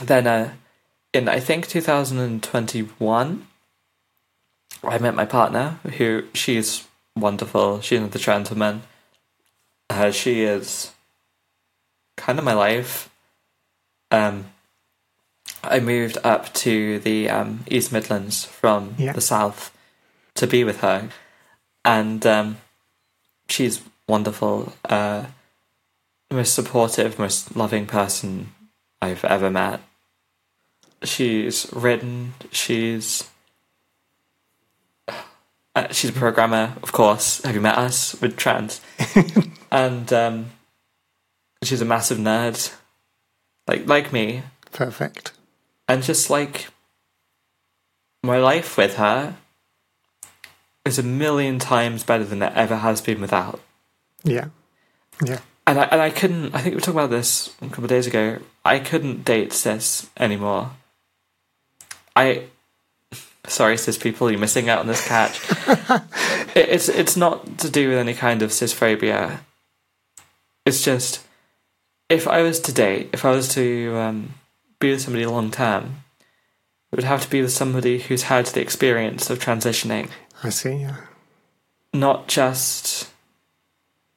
[0.02, 0.54] Then uh,
[1.14, 3.47] in I think 2021,
[4.84, 7.82] I met my partner, who she's wonderful.
[7.82, 8.84] She's another trans woman.
[9.90, 10.92] Uh, she is
[12.18, 13.10] kind of my life.
[14.10, 14.46] Um,
[15.64, 19.14] I moved up to the um, East Midlands from Yeah.
[19.14, 19.76] the south
[20.36, 21.10] to be with her,
[21.86, 22.58] and um,
[23.48, 24.74] she's wonderful.
[24.86, 25.26] Uh,
[26.32, 28.54] most supportive, most loving person
[29.02, 29.82] I've ever met.
[31.04, 32.34] She's written.
[32.52, 33.30] She's
[35.92, 37.42] she's a programmer, of course.
[37.44, 38.20] Have you met us?
[38.22, 38.82] With trans,
[39.72, 40.52] and um,
[41.64, 42.74] she's a massive nerd,
[43.68, 45.32] like like me, perfect.
[45.88, 46.68] and just like
[48.24, 49.36] my life with her
[50.86, 53.60] is a million times better than it ever has been without.
[54.24, 54.50] Yeah,
[55.26, 56.54] yeah, And I and I couldn't.
[56.56, 58.40] I think we were talking about this a couple of days ago.
[58.64, 60.72] I couldn't date cis anymore.
[62.16, 62.44] I,
[63.48, 65.39] sorry, cis people, you're missing out on this catch.
[66.56, 69.39] it, it's it's not to do with any kind of cisphobia.
[70.66, 71.26] It's just
[72.10, 74.34] if I was to date, if I was to um,
[74.80, 76.04] be with somebody long term,
[76.92, 80.10] it would have to be with somebody who's had the experience of transitioning
[80.44, 80.76] I see.
[80.76, 80.98] Yeah,
[81.94, 83.10] not just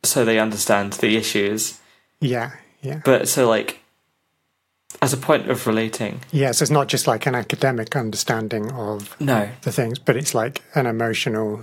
[0.03, 1.81] so they understand the issues,
[2.21, 2.53] yeah,
[2.83, 3.81] yeah, but so like
[5.05, 6.21] as a point of relating.
[6.33, 6.53] yeah.
[6.53, 10.63] So it's not just like an academic understanding of No, the things, but it's like
[10.75, 11.63] an emotional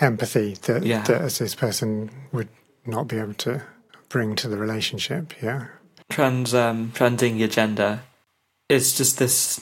[0.00, 1.02] empathy that Yeah.
[1.04, 2.48] that as this person would
[2.86, 3.62] not be able to
[4.08, 5.24] bring to the relationship.
[5.42, 5.66] Yeah,
[6.08, 8.00] trans um, transing your gender
[8.68, 9.60] is just this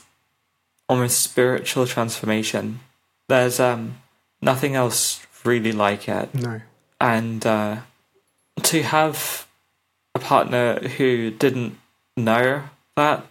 [0.89, 2.81] almost spiritual transformation.
[3.29, 3.97] There's um
[4.43, 6.61] nothing else really like it, no,
[7.01, 7.77] and uh,
[8.63, 9.47] to have
[10.15, 11.79] a partner who didn't
[12.17, 12.63] know
[13.01, 13.27] that,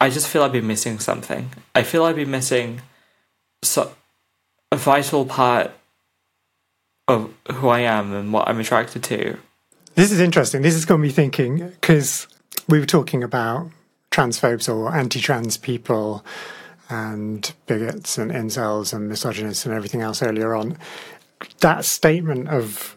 [0.00, 1.50] I just feel I'd be missing something.
[1.74, 2.80] I feel I'd be missing
[3.62, 3.94] so,
[4.72, 5.70] a vital part
[7.06, 9.38] of who I am and what I'm attracted to.
[9.94, 10.62] This is interesting.
[10.62, 12.26] This has got me thinking because
[12.68, 13.70] we were talking about
[14.10, 16.24] transphobes or anti-trans people
[16.88, 20.76] and bigots and incels and misogynists and everything else earlier on.
[21.60, 22.96] That statement of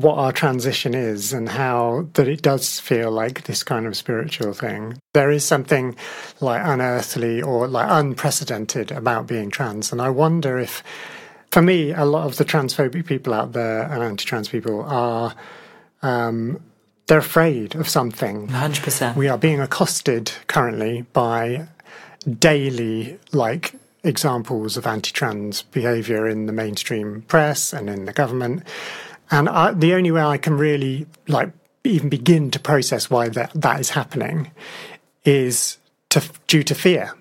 [0.00, 4.52] what our transition is and how that it does feel like this kind of spiritual
[4.52, 4.98] thing.
[5.12, 5.96] There is something
[6.40, 9.92] like unearthly or like unprecedented about being trans.
[9.92, 10.82] And I wonder if,
[11.52, 15.34] for me, a lot of the transphobic people out there and anti-trans people are
[16.02, 16.60] um,
[17.06, 18.48] they're afraid of something.
[18.48, 19.16] 100%.
[19.16, 21.68] We are being accosted currently by
[22.38, 28.62] daily, like, examples of anti trans behaviour in the mainstream press and in the government.
[29.34, 31.50] And I, the only way I can really, like,
[31.82, 34.52] even begin to process why that, that is happening
[35.24, 35.78] is
[36.10, 37.14] to, due to fear.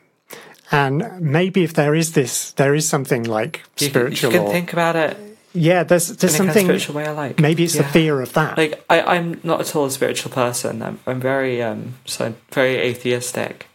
[0.71, 4.47] And maybe if there is this, there is something like You can- spiritual You can
[4.47, 5.17] or, think about it
[5.55, 7.39] yeah, there's, there's in a kind of something, spiritual way I like.
[7.39, 8.57] maybe it's the fear of that.
[8.57, 10.81] Like I, I'm not at all a spiritual person.
[10.81, 13.67] I'm, I'm very um, so very atheistic.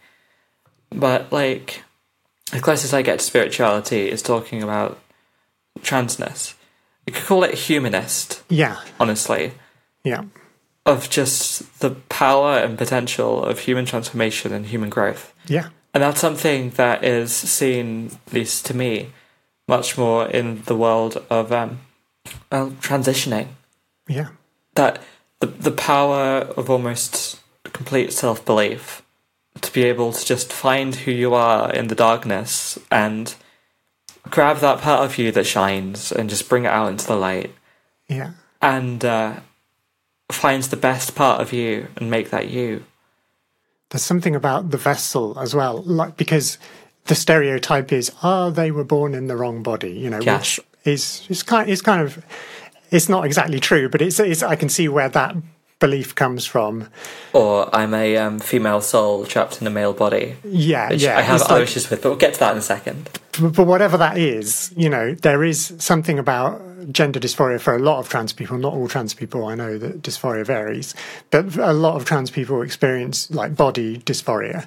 [0.89, 1.83] But like,
[2.51, 4.99] the closest I get to spirituality is talking about
[5.79, 6.55] transness.
[7.09, 9.53] You could call it humanist, yeah, honestly,
[10.03, 10.25] yeah,
[10.85, 15.33] of just the power and potential of human transformation and human growth.
[15.47, 19.09] yeah, And that's something that is seen, at least to me,
[19.67, 21.79] much more in the world of um,
[22.51, 23.47] well, transitioning.
[24.07, 24.27] yeah.
[24.75, 25.01] That
[25.39, 29.01] the the power of almost complete self belief
[29.61, 33.33] to be able to just find who you are in the darkness and
[34.29, 37.53] grab that part of you that shines and just bring it out into the light
[38.07, 38.31] Yeah.
[38.61, 39.39] and uh,
[40.31, 42.83] finds the best part of you and make that you.
[43.89, 46.57] There's something about the vessel as well, like because
[47.05, 50.37] the stereotype is, oh, they were born in the wrong body, you know, Yeah.
[50.37, 52.23] which is is kind is kind of
[52.91, 55.35] it's not exactly true, but it's, it's I can see where that
[55.79, 56.87] belief comes from.
[57.33, 61.17] Or I'm a um, female soul trapped in a male body, Yeah, yeah.
[61.17, 63.09] I have like- issues with, but we'll get to that in a second.
[63.39, 66.61] but whatever that is, you know, there is something about
[66.91, 68.57] gender dysphoria for a lot of trans people.
[68.57, 69.45] Not all trans people.
[69.47, 70.95] I know that dysphoria varies,
[71.29, 74.65] but a lot of trans people experience like body dysphoria.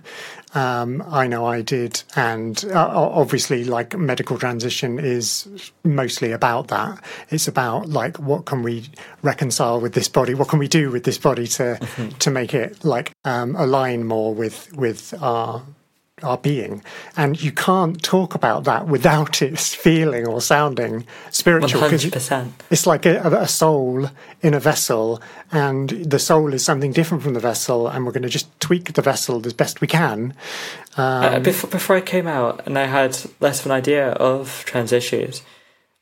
[0.55, 7.03] Um, I know I did, and uh, obviously, like medical transition is mostly about that.
[7.31, 8.91] It's about like what can we
[9.23, 10.35] reconcile with this body?
[10.35, 11.79] What can we do with this body to
[12.19, 15.63] to make it like um, align more with with our
[16.23, 16.83] our being.
[17.17, 21.83] And you can't talk about that without it feeling or sounding spiritual.
[21.83, 22.53] 100%.
[22.71, 24.11] It's like a, a soul
[24.41, 25.21] in a vessel,
[25.51, 28.93] and the soul is something different from the vessel, and we're going to just tweak
[28.93, 30.35] the vessel as best we can.
[30.97, 34.93] uh, before, before I came out and I had less of an idea of trans
[34.93, 35.43] issues,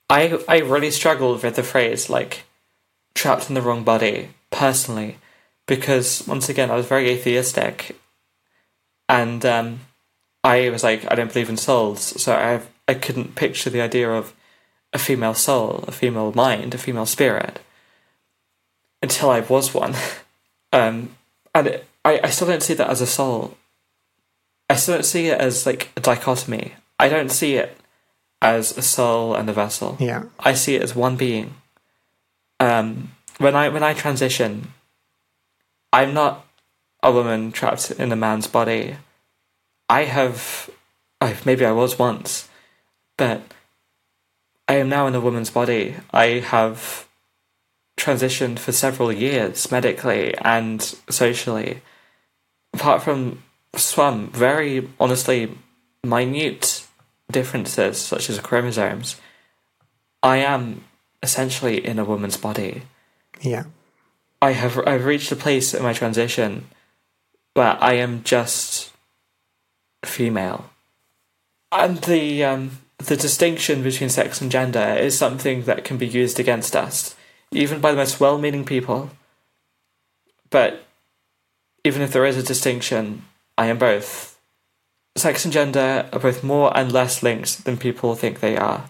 [0.08, 2.44] I I really struggled with the phrase like
[3.14, 5.18] trapped in the wrong body personally,
[5.66, 7.96] because once again I was very atheistic,
[9.08, 9.80] and um,
[10.42, 14.10] I was like I don't believe in souls, so I I couldn't picture the idea
[14.10, 14.34] of
[14.92, 17.60] a female soul, a female mind, a female spirit
[19.02, 19.94] until I was one,
[20.72, 21.16] um,
[21.54, 23.56] and it, I I still don't see that as a soul.
[24.68, 26.74] I still don't see it as like a dichotomy.
[26.98, 27.76] I don't see it
[28.42, 29.96] as a soul and a vessel.
[30.00, 31.54] Yeah, I see it as one being.
[32.58, 34.72] Um, when I when I transition,
[35.92, 36.46] I'm not
[37.02, 38.96] a woman trapped in a man's body.
[39.90, 40.70] I have,
[41.20, 42.48] I maybe I was once,
[43.18, 43.42] but
[44.68, 45.96] I am now in a woman's body.
[46.12, 47.08] I have
[47.96, 50.80] transitioned for several years medically and
[51.10, 51.82] socially.
[52.72, 53.42] Apart from
[53.74, 55.58] some very honestly
[56.04, 56.86] minute
[57.28, 59.16] differences, such as chromosomes,
[60.22, 60.84] I am
[61.20, 62.82] essentially in a woman's body.
[63.40, 63.64] yeah,
[64.40, 66.68] I have I've reached a place in my transition
[67.54, 68.89] where I am just
[70.04, 70.70] female,
[71.72, 76.38] and the um, the distinction between sex and gender is something that can be used
[76.40, 77.14] against us,
[77.50, 79.10] even by the most well-meaning people.
[80.50, 80.84] But
[81.84, 83.24] even if there is a distinction,
[83.56, 84.38] I am both.
[85.16, 88.88] Sex and gender are both more and less linked than people think they are.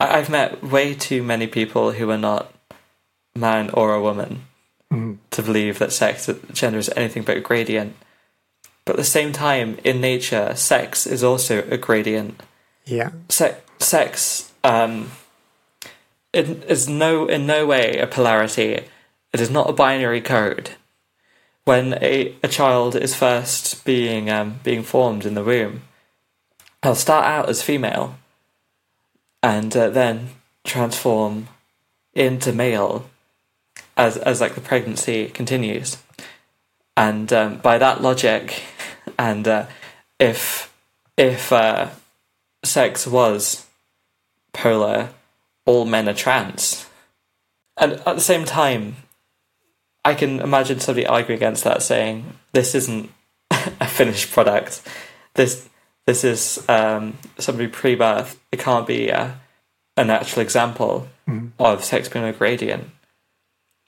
[0.00, 2.52] I- I've met way too many people who are not
[3.34, 4.46] man or a woman
[4.92, 5.18] Mhm.
[5.30, 7.96] to believe that sex and gender is anything but a gradient.
[8.84, 12.40] But at the same time, in nature, sex is also a gradient.
[12.84, 15.10] yeah, Se- sex um,
[16.32, 18.84] it is no in no way a polarity.
[19.32, 20.70] It is not a binary code.
[21.64, 25.82] When a, a child is first being um, being formed in the womb,
[26.82, 28.16] they'll start out as female,
[29.42, 30.30] and uh, then
[30.64, 31.48] transform
[32.14, 33.08] into male
[33.96, 35.98] as as like the pregnancy continues.
[36.96, 38.62] And um, by that logic,
[39.18, 39.66] and uh,
[40.18, 40.72] if
[41.16, 41.90] if uh,
[42.64, 43.66] sex was
[44.52, 45.10] polar,
[45.66, 46.86] all men are trans.
[47.76, 48.96] And at the same time,
[50.04, 53.10] I can imagine somebody arguing against that, saying this isn't
[53.50, 54.82] a finished product.
[55.34, 55.68] This
[56.06, 58.40] this is um, somebody pre-birth.
[58.50, 59.38] It can't be a,
[59.96, 61.08] a natural example
[61.58, 62.90] of sex being a gradient.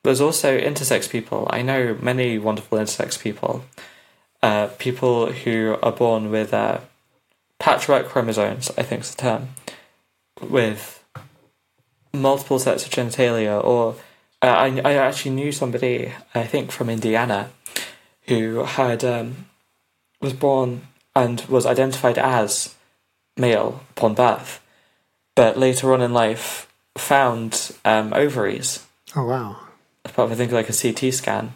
[0.04, 1.48] There's also intersex people.
[1.50, 3.64] I know many wonderful intersex people.
[4.44, 6.78] Uh, people who are born with uh,
[7.58, 9.48] patchwork chromosomes, I think is the term,
[10.38, 11.02] with
[12.12, 13.64] multiple sets of genitalia.
[13.64, 13.96] Or
[14.42, 17.52] uh, I, I actually knew somebody, I think from Indiana,
[18.28, 19.46] who had um,
[20.20, 22.74] was born and was identified as
[23.38, 24.60] male upon birth,
[25.34, 28.86] but later on in life found um, ovaries
[29.16, 29.56] oh wow,
[30.04, 31.54] as part of I think like a CT scan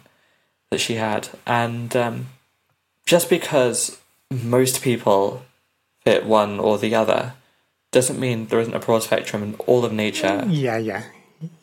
[0.71, 2.29] that she had, and um,
[3.09, 3.97] just because
[4.29, 5.41] most people
[6.05, 7.33] fit one or the other
[7.91, 10.43] doesn't mean there isn't a broad spectrum in all of nature.
[10.47, 11.03] yeah, yeah,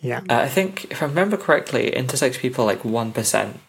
[0.00, 3.60] yeah, Uh, I think if I remember correctly, intersex people are like one percent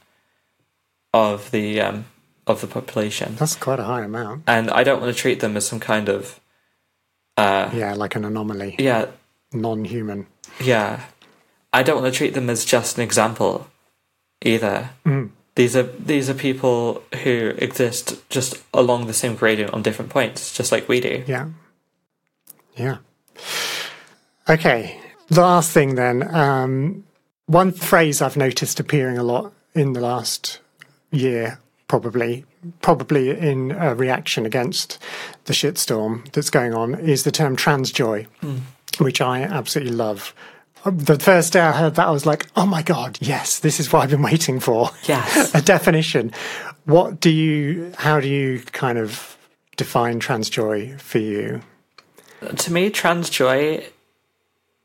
[1.13, 2.05] of the um,
[2.47, 4.43] of the population, that's quite a high amount.
[4.47, 6.39] and I don't want to treat them as some kind of
[7.37, 9.05] uh, Yeah, like an anomaly, yeah
[9.53, 10.25] non-human.
[10.59, 11.05] yeah.
[11.73, 13.67] I don't want to treat them as just an example
[14.41, 14.89] either.
[15.05, 15.29] Mm.
[15.57, 20.55] These are these are people who exist just along the same gradient on different points,
[20.55, 21.23] just like we do.
[21.25, 21.47] Yeah.
[22.75, 22.97] Yeah.
[24.47, 25.01] Okay.
[25.29, 26.23] The last thing then.
[26.33, 27.05] Um,
[27.47, 30.59] one phrase I've noticed appearing a lot in the last
[31.09, 32.45] year, probably,
[32.81, 34.99] probably in a reaction against
[35.45, 38.27] the shitstorm that's going on, is the term trans joy,
[38.99, 40.35] which I absolutely love.
[40.91, 43.91] The first day I heard that, I was like, oh my God, yes, this is
[43.91, 44.91] what I've been waiting for.
[45.03, 45.53] Yes.
[45.55, 46.31] a definition.
[46.85, 49.37] What do you, how do you kind of
[49.75, 51.61] define trans joy for you?
[52.55, 53.85] To me, trans joy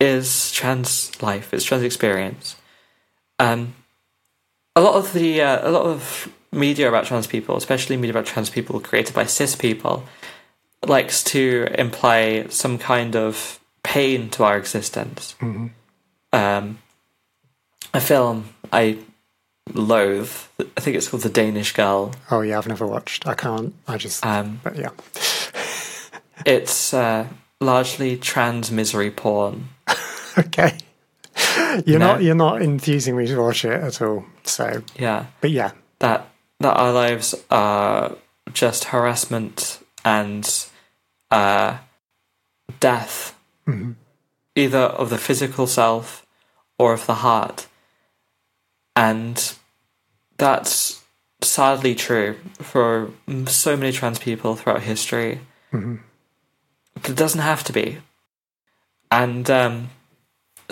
[0.00, 2.56] is trans life, it's trans experience.
[3.38, 3.74] Um,
[4.74, 8.26] a lot of the uh, a lot of media about trans people, especially media about
[8.26, 10.04] trans people created by cis people,
[10.86, 15.34] likes to imply some kind of pain to our existence.
[15.40, 15.68] Mm-hmm.
[16.32, 16.78] Um,
[17.94, 18.98] a film I
[19.74, 20.32] loathe.
[20.76, 22.14] I think it's called The Danish Girl.
[22.30, 23.26] Oh yeah, I've never watched.
[23.26, 23.74] I can't.
[23.86, 24.24] I just.
[24.24, 24.90] Um, but yeah.
[26.46, 27.26] it's uh,
[27.60, 29.68] largely trans misery porn.
[30.38, 30.78] okay.
[31.86, 32.14] You're No.
[32.14, 32.22] not.
[32.22, 34.24] You're not enthusing me to watch it at all.
[34.44, 35.72] So, Yeah, but yeah.
[36.00, 36.28] that
[36.60, 38.16] that our lives are
[38.52, 40.48] just harassment and
[41.30, 41.78] uh,
[42.80, 43.34] death,
[43.66, 43.94] Mhm.
[44.54, 46.21] either of the physical self
[46.82, 47.68] or of the heart,
[48.96, 49.54] and
[50.36, 51.02] that's
[51.40, 53.10] sadly true for
[53.46, 55.40] so many trans people throughout history.
[55.72, 56.00] Mhm.
[56.94, 57.98] But it doesn't have to be.
[59.10, 59.90] And um,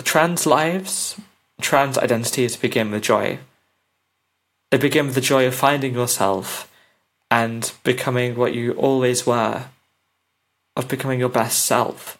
[0.03, 1.15] trans lives,
[1.61, 3.39] trans identities begin with joy.
[4.69, 6.69] They begin with the joy of finding yourself
[7.29, 9.65] and becoming what you always were,
[10.75, 12.17] of becoming your best self.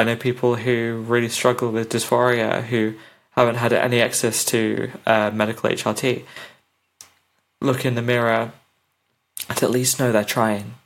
[0.00, 2.94] I know people who really struggle with dysphoria who
[3.32, 6.24] haven't had any access to uh, medical HRT.
[7.60, 8.50] Look in the mirror
[9.46, 10.76] and at least know they're trying.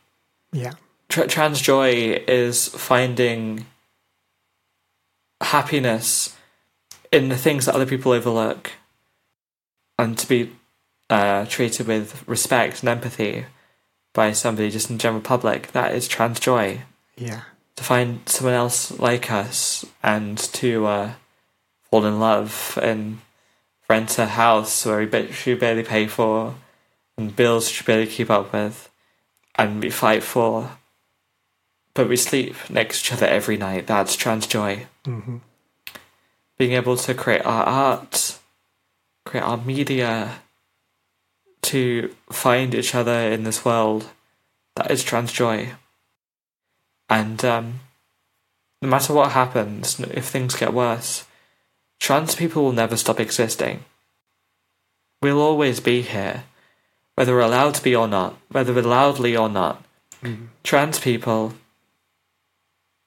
[0.52, 0.72] Yeah.
[1.08, 3.66] Tra- trans joy is finding
[5.40, 6.36] happiness
[7.12, 8.72] in the things that other people overlook
[9.96, 10.50] and to be
[11.08, 13.44] uh, treated with respect and empathy
[14.12, 16.80] by somebody just in the general public that is trans joy
[17.16, 17.42] Yeah.
[17.76, 21.12] To find someone else like us and to uh,
[21.82, 23.20] fall in love and
[23.88, 26.54] rent a house where we barely pay for
[27.16, 28.90] and bills should barely keep up with
[29.56, 30.70] and we fight for
[31.92, 33.86] but we sleep next to each other every night.
[33.86, 34.86] That's trans joy.
[35.04, 35.36] Hmm
[36.56, 38.38] being able to create our art
[39.24, 40.40] create our media
[41.62, 44.10] to find each other in this world
[44.76, 45.70] that is trans joy
[47.08, 47.80] and um,
[48.82, 51.24] no matter what happens if things get worse
[52.00, 53.84] trans people will never stop existing
[55.22, 56.44] we'll always be here
[57.14, 59.82] whether we're allowed to be or not whether we're loudly or not
[60.22, 60.48] Mhm.
[60.62, 61.54] trans people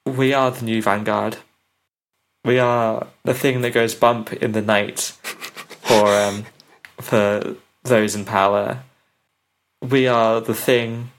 [0.06, 1.38] we are the new vanguard
[2.44, 5.00] we are the thing that goes bump in the night
[5.82, 6.44] for um,
[7.00, 8.82] for those in power.
[9.82, 11.10] We are the thing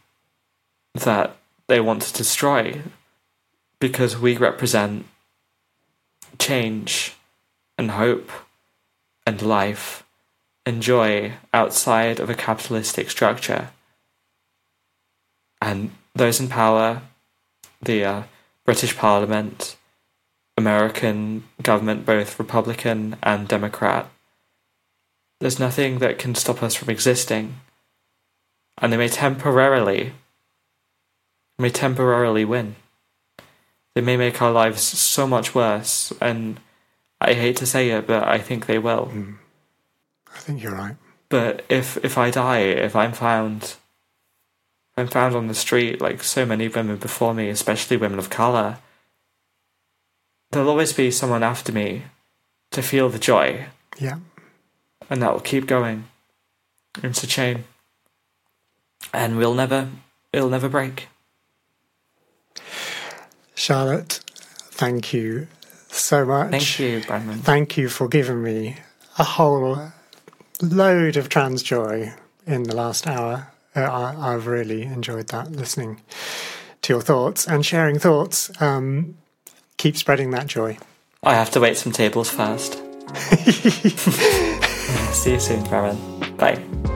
[0.93, 1.35] that
[1.69, 2.81] they want to destroy
[3.79, 5.05] because we represent
[6.37, 7.15] change
[7.77, 8.29] and hope
[9.25, 10.03] and life
[10.65, 13.69] and joy outside of a capitalistic structure.
[15.61, 17.01] And those in power,
[17.81, 18.23] the uh,
[18.65, 19.77] British Parliament,
[20.57, 24.09] American government, both Republican and Democrat.
[25.39, 27.61] There's nothing that can stop us from existing.
[28.79, 30.13] And they may temporarily
[31.59, 32.75] may temporarily win.
[33.93, 36.59] They may make our lives so much worse, and
[37.19, 39.05] I hate to say it, but I think they will.
[39.05, 39.33] Hmm.
[40.33, 40.95] I think you're right.
[41.27, 43.77] But if if I die, if I'm found if
[44.97, 48.77] I'm found on the street like so many women before me, especially women of colour,
[50.51, 52.03] there'll always be someone after me
[52.71, 53.65] to feel the joy,
[53.99, 54.19] Yeah.
[55.09, 56.05] and that will keep going.
[57.03, 57.65] It's a chain.
[59.13, 59.89] And we'll never
[60.31, 61.07] it'll never break.
[63.59, 64.21] Charlotte,
[64.71, 65.47] thank you
[65.89, 66.49] so much.
[66.51, 67.41] Thank you, Branwen.
[67.41, 68.77] Thank you for giving me
[69.17, 69.91] a whole
[70.61, 72.13] load of trans joy
[72.47, 73.51] in the last hour.
[73.75, 75.99] Uh, I, I've really enjoyed that, listening
[76.83, 78.49] to your thoughts and sharing thoughts.
[78.61, 79.17] Um,
[79.75, 80.77] keep spreading that joy.
[81.21, 82.75] I have to wait some tables first.
[85.11, 86.37] See you soon, Branwen.
[86.37, 86.95] Bye.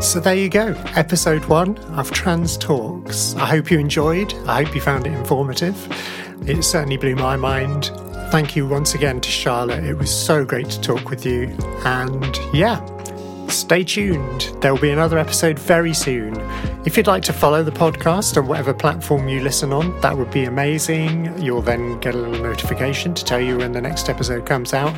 [0.00, 3.34] So there you go, episode one of Trans Talks.
[3.34, 4.32] I hope you enjoyed.
[4.46, 5.76] I hope you found it informative.
[6.48, 7.92] It certainly blew my mind.
[8.30, 9.84] Thank you once again to Charlotte.
[9.84, 11.54] It was so great to talk with you.
[11.84, 12.80] And yeah,
[13.48, 14.50] stay tuned.
[14.62, 16.34] There will be another episode very soon.
[16.86, 20.30] If you'd like to follow the podcast on whatever platform you listen on, that would
[20.30, 21.38] be amazing.
[21.38, 24.94] You'll then get a little notification to tell you when the next episode comes out.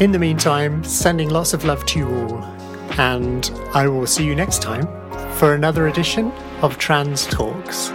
[0.00, 2.56] In the meantime, sending lots of love to you all
[2.98, 4.86] and I will see you next time
[5.32, 6.32] for another edition
[6.62, 7.90] of Trans Talks.